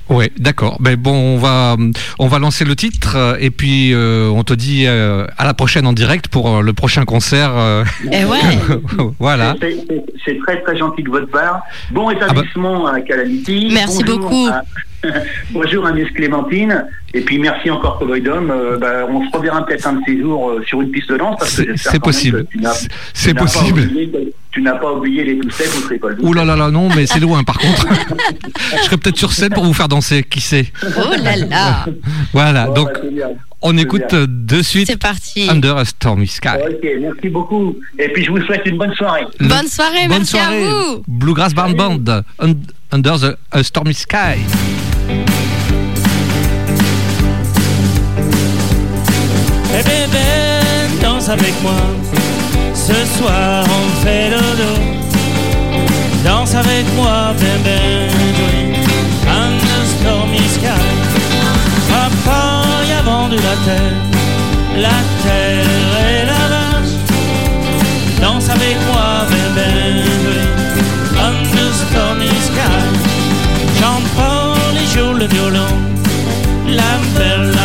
[0.09, 0.77] Ouais, d'accord.
[0.79, 1.75] Ben bon, on va
[2.19, 5.53] on va lancer le titre euh, et puis euh, on te dit euh, à la
[5.53, 7.51] prochaine en direct pour euh, le prochain concert.
[7.55, 8.39] euh, Et ouais.
[9.19, 9.55] voilà.
[9.61, 11.61] C'est- très, très gentil de votre part.
[11.91, 13.69] Bon établissement à Calamity.
[13.73, 14.47] Merci Bonjour beaucoup.
[14.49, 14.61] à-
[15.51, 16.85] Bonjour à Miss Clémentine.
[17.13, 18.51] Et puis, merci encore, Cowboy Dom.
[18.51, 21.17] Euh, bah, on se reverra peut-être un de ces jours euh, sur une piste de
[21.17, 21.38] danse.
[21.39, 22.45] parce que C'est- possible.
[22.45, 22.73] que tu n'as-
[23.13, 23.81] C'est- possible.
[23.81, 27.05] oublié Tu n'as pas oublié les secs ou Trépol Ouh là là là non, mais
[27.05, 27.85] c'est loin par contre.
[28.77, 30.65] Je serai peut-être sur scène pour vous faire danser, qui sait.
[30.84, 31.85] Oh là là.
[32.34, 33.27] Voilà, Bon, donc bah,
[33.61, 34.25] on écoute bien.
[34.27, 35.47] de suite C'est parti.
[35.49, 36.47] Under a Stormy Sky.
[36.59, 37.75] Ok, merci beaucoup.
[37.99, 39.25] Et puis, je vous souhaite une bonne soirée.
[39.39, 40.65] Le- Bonne soirée, Bonne merci soirée.
[40.65, 41.03] à vous.
[41.07, 41.99] Bluegrass Barn Band,
[42.39, 42.53] Un-
[42.91, 44.39] Under the a Stormy Sky.
[49.79, 51.79] Eh bébé, danse avec moi.
[52.73, 54.73] Ce soir on fait dodo.
[56.25, 58.09] Danse avec moi, bébé.
[58.09, 58.75] oui.
[59.29, 60.83] Under stormy sky.
[61.89, 64.01] Papa y a vendu la terre.
[64.77, 66.95] La terre et la vache.
[68.19, 69.69] Danse avec moi, bébé.
[70.25, 70.39] oui.
[71.19, 72.81] Under stormy sky.
[73.79, 75.73] Chante pas les jours le violon.
[76.67, 77.56] La belle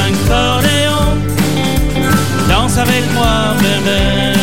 [2.83, 4.41] avec moi, bébé.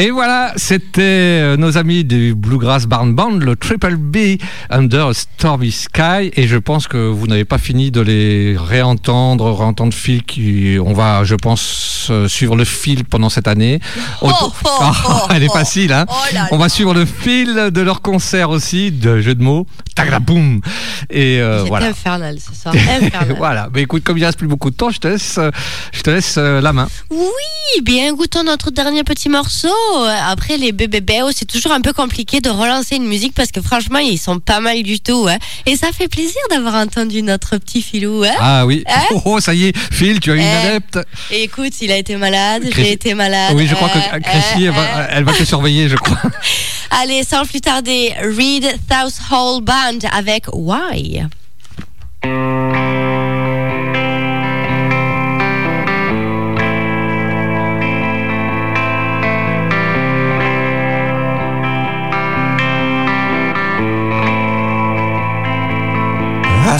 [0.00, 4.38] Et voilà, c'était euh, nos amis du Bluegrass Barn Band, le Triple B
[4.70, 6.30] Under a Stormy Sky.
[6.36, 10.22] Et je pense que vous n'avez pas fini de les réentendre, réentendre Phil.
[10.22, 13.78] Qui, on va, je pense, euh, suivre le fil pendant cette année.
[14.22, 15.52] Oh, oh, Ah, oh, elle est oh.
[15.52, 16.06] facile, hein.
[16.08, 16.62] Oh là On là.
[16.62, 19.66] va suivre le fil de leur concert aussi, de jeu de mots.
[19.94, 20.62] Tagalaboum
[21.10, 21.88] Et euh, C'est voilà.
[21.88, 22.74] infernal ce soir.
[23.02, 23.34] Infernal.
[23.36, 23.68] voilà.
[23.74, 25.50] Mais écoute, comme il reste plus beaucoup de temps, je te laisse, euh,
[25.92, 26.88] je te laisse la main.
[27.10, 29.68] Oui, bien écoutons notre dernier petit morceau.
[30.26, 31.00] Après les bébés
[31.34, 34.60] c'est toujours un peu compliqué de relancer une musique parce que franchement, ils sont pas
[34.60, 35.26] mal du tout.
[35.28, 35.36] hein.
[35.66, 38.22] Et ça fait plaisir d'avoir entendu notre petit filou.
[38.24, 38.32] hein.
[38.38, 38.84] Ah oui.
[38.86, 40.66] Hein Oh, oh, ça y est, Phil, tu as une Eh.
[40.68, 40.98] adepte.
[41.30, 43.52] Écoute, il a été malade, j'ai été malade.
[43.54, 46.20] Oui, je crois que euh, Chrissy, elle va, elle va te surveiller, je crois.
[47.02, 48.66] Allez, sans plus tarder, Reed
[49.30, 51.22] Hall Band avec Why?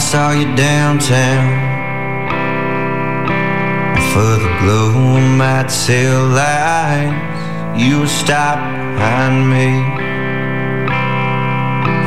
[0.01, 1.45] Saw you downtown
[4.11, 4.91] for the glow
[5.37, 7.79] might sell lights.
[7.81, 8.57] You would stop
[8.95, 9.69] behind me.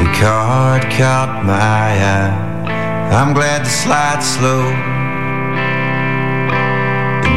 [0.01, 1.89] Your card caught my
[2.19, 2.35] eye.
[3.11, 4.65] I'm glad the slide's slow.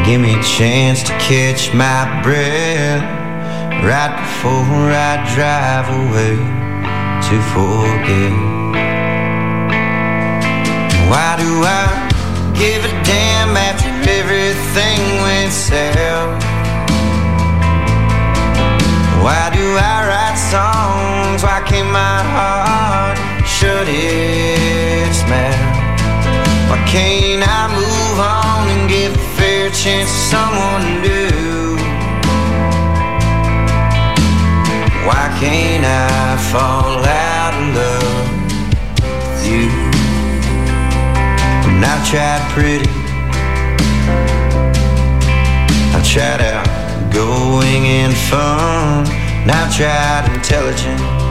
[0.05, 3.03] Give me a chance to catch my breath
[3.85, 6.35] right before I drive away
[7.27, 8.66] to forget.
[11.09, 11.87] Why do I
[12.53, 16.43] give a damn after everything went south?
[19.23, 21.43] Why do I write songs?
[21.43, 23.17] Why can't my heart
[23.47, 25.77] shut its mouth?
[26.69, 31.77] Why can't I move on and give a fair chance to someone new?
[35.07, 38.27] Why can't I fall out of love
[39.31, 39.86] with you?
[41.77, 42.89] And I've tried pretty.
[45.93, 49.05] I've tried outgoing and fun.
[49.43, 51.26] And I've tried intelligent.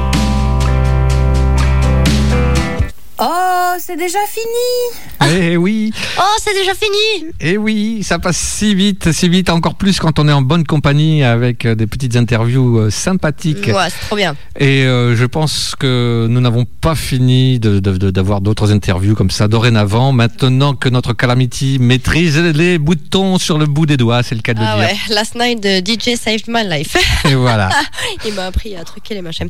[3.18, 8.74] Oh, c'est déjà fini Eh oui, Oh, c'est déjà fini eh oui, ça passe si
[8.74, 12.16] vite, si vite, encore plus quand on est en bonne compagnie avec euh, des petites
[12.16, 13.68] interviews euh, sympathiques.
[13.68, 14.34] Ouais, c'est trop bien.
[14.58, 20.12] Et euh, je pense que nous n'avons pas fini d'avoir d'autres interviews comme ça dorénavant.
[20.12, 24.52] Maintenant que notre Calamity maîtrise les boutons sur le bout des doigts, c'est le cas
[24.54, 24.90] de Ah le dire.
[25.08, 26.96] ouais, Last Night DJ Saved My Life.
[27.24, 27.70] Et voilà.
[28.26, 29.48] Il m'a appris à truquer les machins.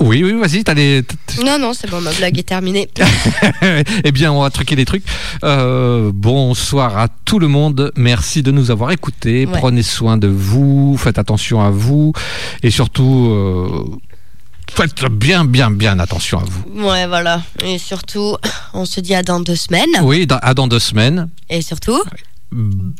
[0.00, 1.02] Oui, oui, vas-y, t'as les.
[1.44, 2.88] Non, non, c'est bon, ma blague est terminée.
[4.04, 5.02] eh bien, on va truquer les trucs.
[5.44, 7.92] Euh, bonsoir à tout le monde.
[7.96, 9.46] Merci de nous avoir écoutés.
[9.46, 9.58] Ouais.
[9.58, 10.96] Prenez soin de vous.
[10.98, 12.12] Faites attention à vous.
[12.62, 13.84] Et surtout, euh,
[14.72, 16.64] faites bien, bien, bien attention à vous.
[16.88, 17.42] Ouais, voilà.
[17.64, 18.36] Et surtout,
[18.74, 19.90] on se dit à dans deux semaines.
[20.02, 21.28] Oui, dans- à dans deux semaines.
[21.50, 22.00] Et surtout,
[22.52, 22.94] Bonne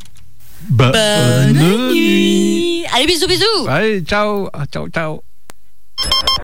[0.69, 2.85] bonne nuit.
[2.93, 3.69] Allez, bisous, bisous.
[3.69, 4.49] Allez, ciao.
[4.53, 5.23] Ah, Ciao, ciao.